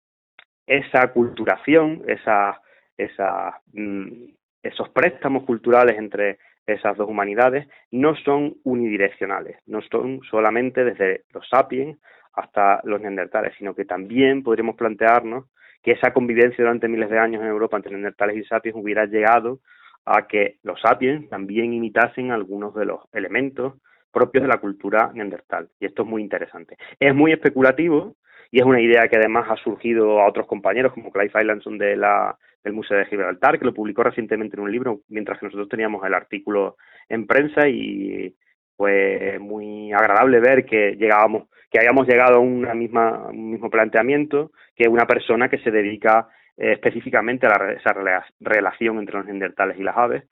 esa 0.67 1.11
culturación, 1.11 2.03
esa, 2.07 2.61
esa, 2.95 3.59
mm, 3.73 4.33
esos 4.61 4.89
préstamos 4.89 5.45
culturales 5.45 5.97
entre 5.97 6.37
esas 6.67 6.95
dos 6.95 7.09
humanidades 7.09 7.67
no 7.89 8.15
son 8.15 8.57
unidireccionales, 8.63 9.57
no 9.65 9.81
son 9.81 10.21
solamente 10.29 10.83
desde 10.83 11.23
los 11.33 11.49
sapiens 11.49 11.97
hasta 12.33 12.81
los 12.83 13.01
neandertales, 13.01 13.53
sino 13.57 13.73
que 13.73 13.85
también 13.85 14.43
podríamos 14.43 14.75
plantearnos 14.75 15.45
que 15.83 15.91
esa 15.91 16.13
convivencia 16.13 16.63
durante 16.63 16.87
miles 16.87 17.09
de 17.09 17.19
años 17.19 17.41
en 17.41 17.49
Europa 17.49 17.77
entre 17.77 17.91
neandertales 17.91 18.37
y 18.37 18.43
sapiens 18.45 18.77
hubiera 18.77 19.05
llegado 19.05 19.59
a 20.05 20.27
que 20.27 20.57
los 20.63 20.79
sapiens 20.81 21.29
también 21.29 21.73
imitasen 21.73 22.31
algunos 22.31 22.73
de 22.73 22.85
los 22.85 23.01
elementos 23.13 23.73
propios 24.11 24.43
de 24.43 24.47
la 24.47 24.57
cultura 24.57 25.11
neandertal. 25.13 25.69
Y 25.79 25.85
esto 25.85 26.03
es 26.03 26.09
muy 26.09 26.21
interesante. 26.21 26.77
Es 26.99 27.13
muy 27.13 27.31
especulativo 27.31 28.15
y 28.51 28.59
es 28.59 28.65
una 28.65 28.79
idea 28.79 29.07
que 29.07 29.17
además 29.17 29.47
ha 29.49 29.57
surgido 29.57 30.21
a 30.21 30.27
otros 30.27 30.45
compañeros 30.47 30.93
como 30.93 31.11
Clive 31.11 31.31
Islandson 31.41 31.77
de 31.77 31.95
la, 31.95 32.37
del 32.63 32.73
Museo 32.73 32.97
de 32.97 33.05
Gibraltar, 33.05 33.57
que 33.57 33.65
lo 33.65 33.73
publicó 33.73 34.03
recientemente 34.03 34.55
en 34.55 34.63
un 34.63 34.71
libro, 34.71 35.01
mientras 35.09 35.39
que 35.39 35.47
nosotros 35.47 35.69
teníamos 35.69 36.05
el 36.05 36.13
artículo 36.13 36.77
en 37.09 37.25
prensa 37.25 37.67
y 37.67 38.35
fue 38.83 39.39
muy 39.39 39.93
agradable 39.93 40.41
ver 40.41 40.65
que 40.65 40.97
llegábamos, 40.97 41.47
que 41.71 41.79
hayamos 41.79 42.05
llegado 42.05 42.35
a 42.35 42.39
una 42.39 42.73
misma, 42.73 43.27
un 43.29 43.51
mismo 43.51 43.69
planteamiento 43.69 44.51
que 44.75 44.89
una 44.89 45.05
persona 45.05 45.47
que 45.47 45.59
se 45.59 45.71
dedica 45.71 46.27
eh, 46.57 46.73
específicamente 46.73 47.47
a 47.47 47.71
esa 47.71 47.95
relación 48.41 48.99
entre 48.99 49.15
los 49.15 49.25
neandertales 49.25 49.79
y 49.79 49.83
las 49.83 49.95
aves. 49.95 50.23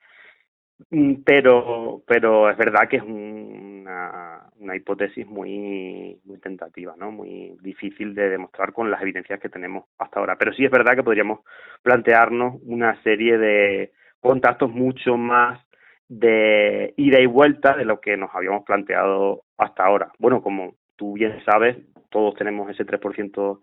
Mm, 0.89 1.21
pero, 1.23 2.03
pero 2.05 2.49
es 2.49 2.57
verdad 2.57 2.89
que 2.89 2.97
es 2.97 3.03
una, 3.03 4.49
una 4.59 4.75
hipótesis 4.75 5.25
muy, 5.25 6.19
muy 6.25 6.37
tentativa, 6.39 6.93
¿no? 6.97 7.09
muy 7.09 7.55
difícil 7.61 8.13
de 8.13 8.31
demostrar 8.31 8.73
con 8.73 8.91
las 8.91 9.01
evidencias 9.01 9.39
que 9.39 9.47
tenemos 9.47 9.85
hasta 9.97 10.19
ahora. 10.19 10.35
Pero 10.37 10.51
sí 10.51 10.65
es 10.65 10.71
verdad 10.71 10.95
que 10.95 11.03
podríamos 11.03 11.39
plantearnos 11.83 12.55
una 12.65 13.01
serie 13.01 13.37
de 13.37 13.93
contactos 14.19 14.69
mucho 14.69 15.15
más 15.15 15.57
de 16.11 16.93
ida 16.97 17.21
y 17.21 17.25
vuelta 17.25 17.73
de 17.77 17.85
lo 17.85 18.01
que 18.01 18.17
nos 18.17 18.35
habíamos 18.35 18.65
planteado 18.65 19.43
hasta 19.57 19.85
ahora. 19.85 20.11
Bueno, 20.19 20.41
como 20.41 20.75
tú 20.97 21.13
bien 21.13 21.41
sabes, 21.45 21.77
todos 22.09 22.35
tenemos 22.35 22.69
ese 22.69 22.85
3% 22.85 23.59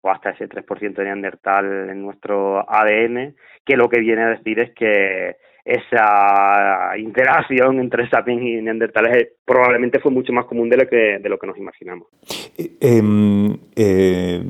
o 0.00 0.10
hasta 0.10 0.30
ese 0.30 0.50
3% 0.50 0.94
de 0.94 1.04
Neandertal 1.04 1.88
en 1.88 2.02
nuestro 2.02 2.70
ADN, 2.70 3.34
que 3.64 3.76
lo 3.78 3.88
que 3.88 4.00
viene 4.00 4.22
a 4.22 4.28
decir 4.28 4.60
es 4.60 4.74
que 4.74 5.36
esa 5.64 6.96
interacción 6.98 7.80
entre 7.80 8.08
sapiens 8.10 8.42
y 8.42 8.62
neandertales 8.62 9.28
probablemente 9.44 9.98
fue 9.98 10.10
mucho 10.10 10.32
más 10.32 10.44
común 10.44 10.68
de 10.68 10.76
lo 10.76 10.86
que, 10.86 11.18
de 11.18 11.28
lo 11.28 11.38
que 11.38 11.46
nos 11.46 11.56
imaginamos. 11.56 12.08
Eh, 12.56 12.76
em, 12.80 13.56
eh, 13.76 14.42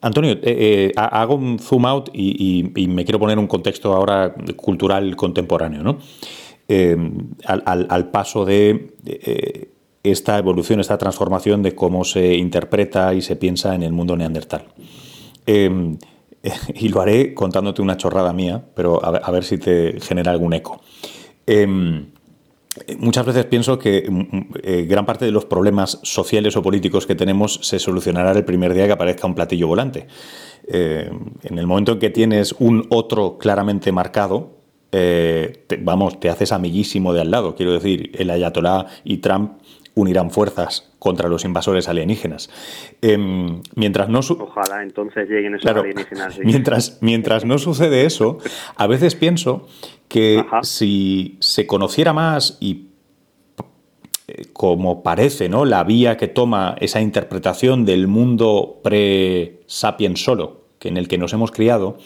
Antonio, 0.00 0.36
eh, 0.42 0.92
hago 0.96 1.34
un 1.34 1.58
zoom 1.58 1.86
out 1.86 2.10
y, 2.12 2.72
me 2.88 3.04
quiero 3.04 3.18
poner 3.18 3.38
un 3.38 3.48
contexto 3.48 3.92
ahora 3.92 4.32
cultural 4.56 5.16
contemporáneo, 5.16 5.82
¿no? 5.82 5.98
Em, 6.70 7.30
al, 7.46 8.10
paso 8.10 8.44
de 8.44 8.92
esta 10.02 10.38
evolución, 10.38 10.80
esta 10.80 10.98
transformación 10.98 11.62
de 11.62 11.74
cómo 11.74 12.04
se 12.04 12.34
interpreta 12.34 13.14
y 13.14 13.22
se 13.22 13.36
piensa 13.36 13.74
en 13.74 13.82
el 13.82 13.92
mundo 13.92 14.16
neandertal. 14.16 14.66
Em, 15.46 15.98
y 16.74 16.88
lo 16.88 17.00
haré 17.00 17.34
contándote 17.34 17.82
una 17.82 17.96
chorrada 17.96 18.32
mía, 18.32 18.62
pero 18.74 19.02
a 19.02 19.30
ver, 19.30 19.44
si 19.44 19.58
te 19.58 19.98
genera 20.00 20.30
algún 20.30 20.52
eco. 20.52 20.80
Em, 21.46 22.10
muchas 22.98 23.24
veces 23.24 23.46
pienso 23.46 23.78
que 23.78 24.06
mm, 24.08 24.14
mm, 24.14 24.46
eh, 24.62 24.86
gran 24.86 25.06
parte 25.06 25.24
de 25.24 25.30
los 25.30 25.46
problemas 25.46 25.98
sociales 26.02 26.56
o 26.56 26.62
políticos 26.62 27.06
que 27.06 27.14
tenemos 27.14 27.60
se 27.62 27.78
solucionará 27.78 28.32
el 28.32 28.44
primer 28.44 28.74
día 28.74 28.86
que 28.86 28.92
aparezca 28.92 29.26
un 29.26 29.34
platillo 29.34 29.66
volante. 29.68 30.06
En 30.70 31.56
el 31.58 31.66
momento 31.66 31.92
en 31.92 31.98
que 31.98 32.10
tienes 32.10 32.54
un 32.58 32.84
otro 32.90 33.38
claramente 33.38 33.90
marcado, 33.90 34.57
eh, 34.92 35.64
vamos, 35.80 36.18
te 36.20 36.30
haces 36.30 36.52
amiguísimo 36.52 37.12
de 37.12 37.20
al 37.20 37.30
lado. 37.30 37.54
Quiero 37.54 37.72
decir, 37.72 38.12
el 38.14 38.30
Ayatollah 38.30 38.86
y 39.04 39.18
Trump 39.18 39.52
unirán 39.94 40.30
fuerzas 40.30 40.90
contra 40.98 41.28
los 41.28 41.44
invasores 41.44 41.88
alienígenas. 41.88 42.50
Em, 43.02 43.62
mientras 43.74 44.08
no 44.08 44.20
Ojalá 44.20 44.82
entonces 44.82 45.28
lleguen 45.28 45.56
esos 45.56 45.70
alienígenas. 45.70 46.38
Mientras, 46.44 46.98
mientras 47.00 47.44
no 47.44 47.58
sucede 47.58 48.04
eso, 48.04 48.38
a 48.76 48.86
veces 48.86 49.14
pienso 49.14 49.66
que 50.08 50.44
si 50.62 51.36
se 51.40 51.66
conociera 51.66 52.12
más 52.12 52.56
y 52.60 52.88
eh, 54.28 54.46
como 54.52 55.02
parece, 55.02 55.48
¿no? 55.48 55.64
La 55.64 55.84
vía 55.84 56.16
que 56.16 56.28
toma 56.28 56.76
esa 56.80 57.00
interpretación 57.00 57.84
del 57.84 58.06
mundo 58.06 58.80
pre-sapien 58.82 60.16
solo, 60.16 60.64
que 60.78 60.88
en 60.88 60.96
el 60.96 61.08
que 61.08 61.18
nos 61.18 61.32
hemos 61.32 61.50
criado, 61.50 61.98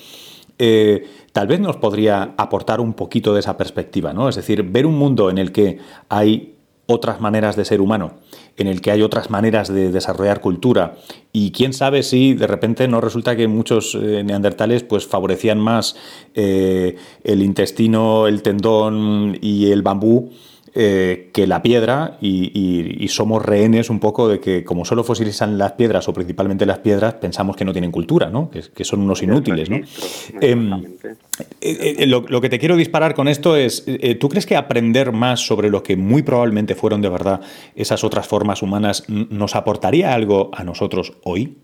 eh, 0.65 1.09
tal 1.33 1.49
vez 1.49 1.59
nos 1.59 1.77
podría 1.77 2.35
aportar 2.37 2.81
un 2.81 2.95
poquito 2.95 3.35
de 3.35 3.41
esa 3.41 3.57
perspectiva, 3.57 4.13
¿no? 4.13 4.29
Es 4.29 4.37
decir, 4.37 4.63
ver 4.63 4.87
un 4.87 4.97
mundo 4.97 5.29
en 5.29 5.39
el 5.39 5.51
que 5.51 5.79
hay 6.09 6.55
otras 6.87 7.21
maneras 7.21 7.57
de 7.57 7.65
ser 7.65 7.81
humano, 7.81 8.21
en 8.57 8.69
el 8.69 8.81
que 8.81 8.93
hay 8.93 9.03
otras 9.03 9.29
maneras 9.29 9.67
de 9.67 9.91
desarrollar 9.91 10.41
cultura. 10.41 10.95
Y 11.33 11.51
quién 11.51 11.73
sabe 11.73 12.05
si 12.05 12.35
de 12.35 12.47
repente 12.47 12.87
no 12.87 13.01
resulta 13.01 13.35
que 13.35 13.49
muchos 13.49 13.97
eh, 13.97 14.23
neandertales 14.23 14.85
pues 14.85 15.05
favorecían 15.05 15.59
más 15.59 15.97
eh, 16.35 16.95
el 17.25 17.43
intestino, 17.43 18.29
el 18.29 18.43
tendón 18.43 19.37
y 19.41 19.73
el 19.73 19.83
bambú 19.83 20.31
eh, 20.75 21.31
que 21.35 21.47
la 21.47 21.61
piedra 21.61 22.17
y, 22.21 23.07
somos 23.09 23.45
rehenes 23.45 23.91
un 23.91 24.01
poco 24.01 24.27
de 24.27 24.41
que 24.41 24.65
como 24.65 24.87
solo 24.87 25.05
fosilizan 25.05 25.59
las 25.59 25.73
piedras 25.73 26.09
o 26.09 26.15
principalmente 26.15 26.65
las 26.65 26.79
piedras, 26.79 27.15
pensamos 27.15 27.57
que 27.57 27.65
no 27.67 27.73
tienen 27.73 27.93
cultura, 27.93 28.31
¿no? 28.31 28.51
que, 28.51 28.85
son 28.85 29.03
unos 29.03 29.23
inútiles. 29.23 29.69
¿no? 29.69 29.77
Em, 30.41 30.73
eh, 31.61 31.97
eh, 31.99 32.07
lo, 32.07 32.41
que 32.41 32.49
te 32.49 32.59
quiero 32.59 32.77
disparar 32.77 33.15
con 33.15 33.29
esto 33.29 33.55
es, 33.55 33.85
¿tú 34.19 34.31
crees 34.31 34.47
que 34.47 34.57
aprender 34.57 35.13
más 35.13 35.41
sobre 35.41 35.69
lo 35.69 35.83
que 35.83 35.97
muy 35.97 36.23
probablemente 36.23 36.75
fueron 36.75 37.03
de 37.03 37.11
verdad 37.11 37.43
esas 37.75 38.03
otras 38.03 38.27
formas 38.27 38.63
humanas 38.63 39.07
nos 39.09 39.55
aportaría 39.55 40.15
algo 40.15 40.51
a 40.55 40.65
nosotros 40.65 41.19
hoy 41.25 41.59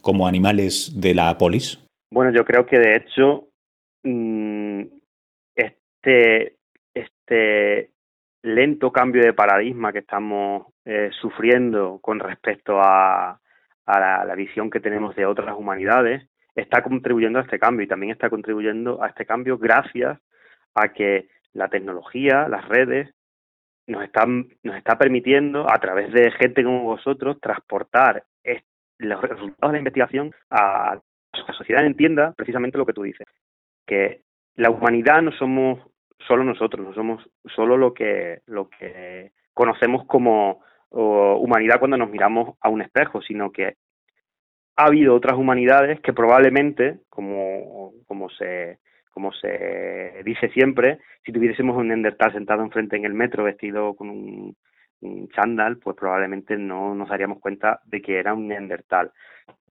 como 0.00 0.26
animales 0.26 0.92
de 1.00 1.14
la 1.14 1.36
polis? 1.36 1.80
Bueno, 2.10 2.32
yo 2.32 2.46
creo 2.46 2.64
que 2.64 2.78
de 2.78 2.96
hecho 2.96 3.48
mm, 4.04 4.84
este, 5.54 6.56
este 6.94 7.93
lento 8.44 8.92
cambio 8.92 9.22
de 9.22 9.32
paradigma 9.32 9.90
que 9.90 10.00
estamos 10.00 10.66
eh, 10.84 11.10
sufriendo 11.18 11.98
con 12.02 12.20
respecto 12.20 12.78
a, 12.78 13.40
la, 13.86 14.34
visión 14.36 14.70
que 14.70 14.80
tenemos 14.80 15.16
de 15.16 15.24
otras 15.24 15.56
humanidades 15.56 16.28
está 16.54 16.82
contribuyendo 16.82 17.38
a 17.38 17.42
este 17.42 17.58
cambio 17.58 17.84
y 17.84 17.88
también 17.88 18.12
está 18.12 18.28
contribuyendo 18.28 19.02
a 19.02 19.08
este 19.08 19.24
cambio 19.24 19.56
gracias 19.56 20.18
a 20.74 20.88
que 20.90 21.28
la 21.54 21.68
tecnología, 21.68 22.46
las 22.48 22.68
redes, 22.68 23.14
nos 23.86 24.04
están 24.04 24.48
nos 24.62 24.76
está 24.76 24.98
permitiendo 24.98 25.66
a 25.70 25.78
través 25.78 26.12
de 26.12 26.30
gente 26.32 26.64
como 26.64 26.82
vosotros 26.82 27.40
transportar 27.40 28.24
los 28.98 29.20
resultados 29.20 29.72
de 29.72 29.72
la 29.72 29.78
investigación 29.78 30.32
a 30.50 30.98
la 31.32 31.54
sociedad 31.54 31.84
entienda 31.84 32.32
precisamente 32.36 32.78
lo 32.78 32.86
que 32.86 32.92
tú 32.92 33.02
dices, 33.02 33.26
que 33.86 34.22
la 34.54 34.70
humanidad 34.70 35.20
no 35.20 35.32
somos 35.32 35.80
solo 36.26 36.44
nosotros, 36.44 36.86
no 36.86 36.94
somos 36.94 37.30
solo 37.54 37.76
lo 37.76 37.92
que, 37.94 38.40
lo 38.46 38.68
que 38.68 39.32
conocemos 39.52 40.04
como 40.06 40.62
humanidad 40.90 41.78
cuando 41.78 41.96
nos 41.96 42.10
miramos 42.10 42.56
a 42.60 42.68
un 42.68 42.82
espejo, 42.82 43.20
sino 43.20 43.50
que 43.50 43.76
ha 44.76 44.86
habido 44.86 45.14
otras 45.14 45.36
humanidades 45.36 46.00
que 46.00 46.12
probablemente, 46.12 46.98
como, 47.08 47.92
como 48.06 48.30
se 48.30 48.78
como 49.10 49.32
se 49.32 50.22
dice 50.24 50.48
siempre, 50.48 50.98
si 51.24 51.30
tuviésemos 51.30 51.76
un 51.76 51.86
Neandertal 51.86 52.32
sentado 52.32 52.64
enfrente 52.64 52.96
en 52.96 53.04
el 53.04 53.14
metro 53.14 53.44
vestido 53.44 53.94
con 53.94 54.10
un, 54.10 54.56
un 55.02 55.28
chándal, 55.28 55.78
pues 55.78 55.96
probablemente 55.96 56.56
no 56.56 56.96
nos 56.96 57.08
daríamos 57.08 57.38
cuenta 57.38 57.80
de 57.84 58.02
que 58.02 58.18
era 58.18 58.34
un 58.34 58.48
Neandertal. 58.48 59.12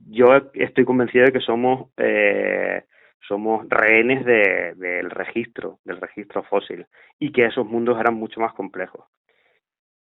Yo 0.07 0.27
estoy 0.53 0.85
convencido 0.85 1.25
de 1.25 1.33
que 1.33 1.41
somos 1.41 1.89
eh, 1.97 2.83
somos 3.27 3.67
rehenes 3.69 4.25
del 4.25 5.09
registro, 5.09 5.79
del 5.83 5.99
registro 5.99 6.43
fósil, 6.43 6.85
y 7.19 7.31
que 7.31 7.45
esos 7.45 7.65
mundos 7.65 7.99
eran 7.99 8.15
mucho 8.15 8.39
más 8.39 8.53
complejos. 8.53 9.05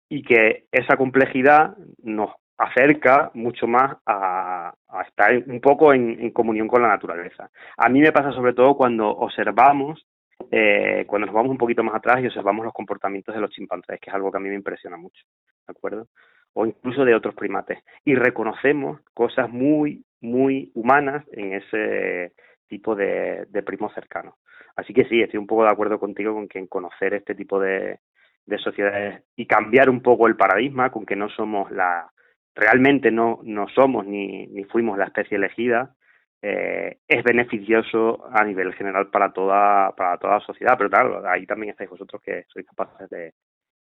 Y 0.08 0.22
que 0.22 0.66
esa 0.72 0.96
complejidad 0.96 1.76
nos 2.02 2.30
acerca 2.58 3.30
mucho 3.35 3.66
más 3.66 3.96
a, 4.06 4.74
estar 5.06 5.42
un 5.46 5.61
poco 5.61 5.92
en, 5.92 6.30
comunión 6.30 6.68
con 6.68 6.82
la 6.82 6.88
naturaleza. 6.88 7.50
A 7.76 7.88
mí 7.88 8.00
me 8.00 8.12
pasa 8.12 8.32
sobre 8.32 8.52
todo 8.52 8.76
cuando 8.76 9.08
observamos, 9.08 10.06
eh, 10.50 11.04
cuando 11.06 11.26
nos 11.26 11.35
vamos 11.35 11.50
un 11.50 11.58
poquito 11.58 11.82
más 11.82 11.94
atrás 11.94 12.22
y 12.22 12.26
observamos 12.26 12.64
los 12.64 12.74
comportamientos 12.74 13.35
de 13.35 13.40
los 13.40 13.50
chimpancés, 13.50 13.98
que 14.00 14.11
es 14.11 14.14
algo 14.14 14.30
que 14.30 14.38
a 14.38 14.40
mí 14.40 14.48
me 14.48 14.54
impresiona 14.54 14.96
mucho, 14.96 15.24
¿de 15.66 15.72
acuerdo? 15.76 16.06
O 16.52 16.66
incluso 16.66 17.04
de 17.04 17.14
otros 17.14 17.35
primates. 17.35 17.78
Y 18.04 18.14
reconocemos 18.14 19.00
cosas 19.14 19.48
muy, 19.48 20.04
muy 20.20 20.70
humanas 20.74 21.24
en 21.32 21.54
ese 21.54 22.32
tipo 22.68 22.94
de, 22.94 23.46
de 23.48 23.62
primos 23.62 23.92
cercanos. 23.94 24.35
Así 24.77 24.92
que 24.94 25.05
sí, 25.05 25.20
estoy 25.20 25.38
un 25.38 25.46
poco 25.46 25.64
de 25.64 25.70
acuerdo 25.70 25.98
contigo 25.98 26.33
con 26.35 26.48
que 26.48 26.59
en 26.59 26.66
conocer 26.66 27.14
este 27.14 27.35
tipo 27.35 27.61
de, 27.61 28.01
de 28.46 28.59
sociedades 28.59 29.25
y 29.37 29.46
cambiar 29.46 29.90
un 29.90 30.03
poco 30.03 30.27
el 30.27 30.37
paradigma 30.37 30.90
con 30.90 31.07
que 31.07 31.16
no 31.16 31.29
somos 31.29 31.70
la 31.70 32.11
realmente 32.55 33.11
no, 33.11 33.40
no 33.44 33.66
somos 33.68 34.07
ni, 34.07 34.46
ni 34.48 34.64
fuimos 34.64 34.98
la 34.98 35.07
especie 35.07 35.37
elegida 35.37 35.94
eh, 36.42 36.98
es 37.07 37.22
beneficioso 37.22 38.27
a 38.31 38.44
nivel 38.44 38.75
general 38.75 39.09
para 39.11 39.33
toda 39.33 39.92
para 39.96 40.18
toda 40.18 40.35
la 40.35 40.40
sociedad. 40.40 40.75
Pero 40.77 40.90
claro 40.90 41.22
ahí 41.29 41.46
también 41.46 41.70
estáis 41.70 41.90
vosotros 41.90 42.20
que 42.22 42.44
sois 42.48 42.66
capaces 42.66 43.09
de, 43.11 43.35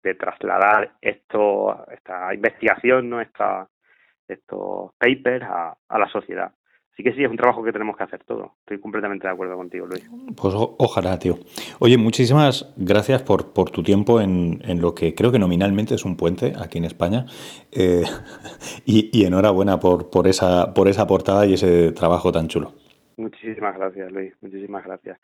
de 0.03 0.15
trasladar 0.15 0.93
esto 1.01 1.87
esta 1.91 2.35
investigación 2.35 3.09
no 3.11 3.21
esta 3.21 3.69
estos 4.27 4.93
papers 4.99 5.45
a, 5.45 5.77
a 5.89 5.99
la 5.99 6.09
sociedad 6.09 6.53
Así 6.99 7.05
que 7.05 7.13
sí, 7.13 7.23
es 7.23 7.31
un 7.31 7.37
trabajo 7.37 7.63
que 7.63 7.71
tenemos 7.71 7.97
que 7.97 8.03
hacer 8.03 8.25
todo. 8.25 8.55
Estoy 8.59 8.81
completamente 8.81 9.29
de 9.29 9.33
acuerdo 9.33 9.55
contigo, 9.55 9.87
Luis. 9.87 10.11
Pues 10.37 10.53
ojalá, 10.57 11.17
tío. 11.17 11.37
Oye, 11.79 11.97
muchísimas 11.97 12.75
gracias 12.77 13.23
por, 13.23 13.53
por 13.53 13.71
tu 13.71 13.85
tiempo 13.85 14.21
en, 14.21 14.59
en, 14.65 14.81
lo 14.81 14.97
que 14.97 15.15
creo 15.15 15.31
que 15.31 15.39
nominalmente 15.39 15.95
es 15.95 16.05
un 16.05 16.17
puente 16.17 16.55
aquí 16.59 16.79
en 16.79 16.87
España. 16.87 17.27
Eh, 17.71 18.03
y, 18.85 19.17
y, 19.17 19.27
enhorabuena 19.27 19.79
por, 19.79 20.11
por, 20.11 20.27
esa, 20.27 20.75
por 20.75 20.89
esa 20.89 21.07
portada 21.07 21.47
y 21.47 21.55
ese 21.55 21.93
trabajo 21.93 22.33
tan 22.33 22.49
chulo. 22.49 22.73
Muchísimas 23.17 23.77
gracias, 23.77 24.11
Luis. 24.11 24.35
Muchísimas 24.41 24.85
gracias. 24.85 25.21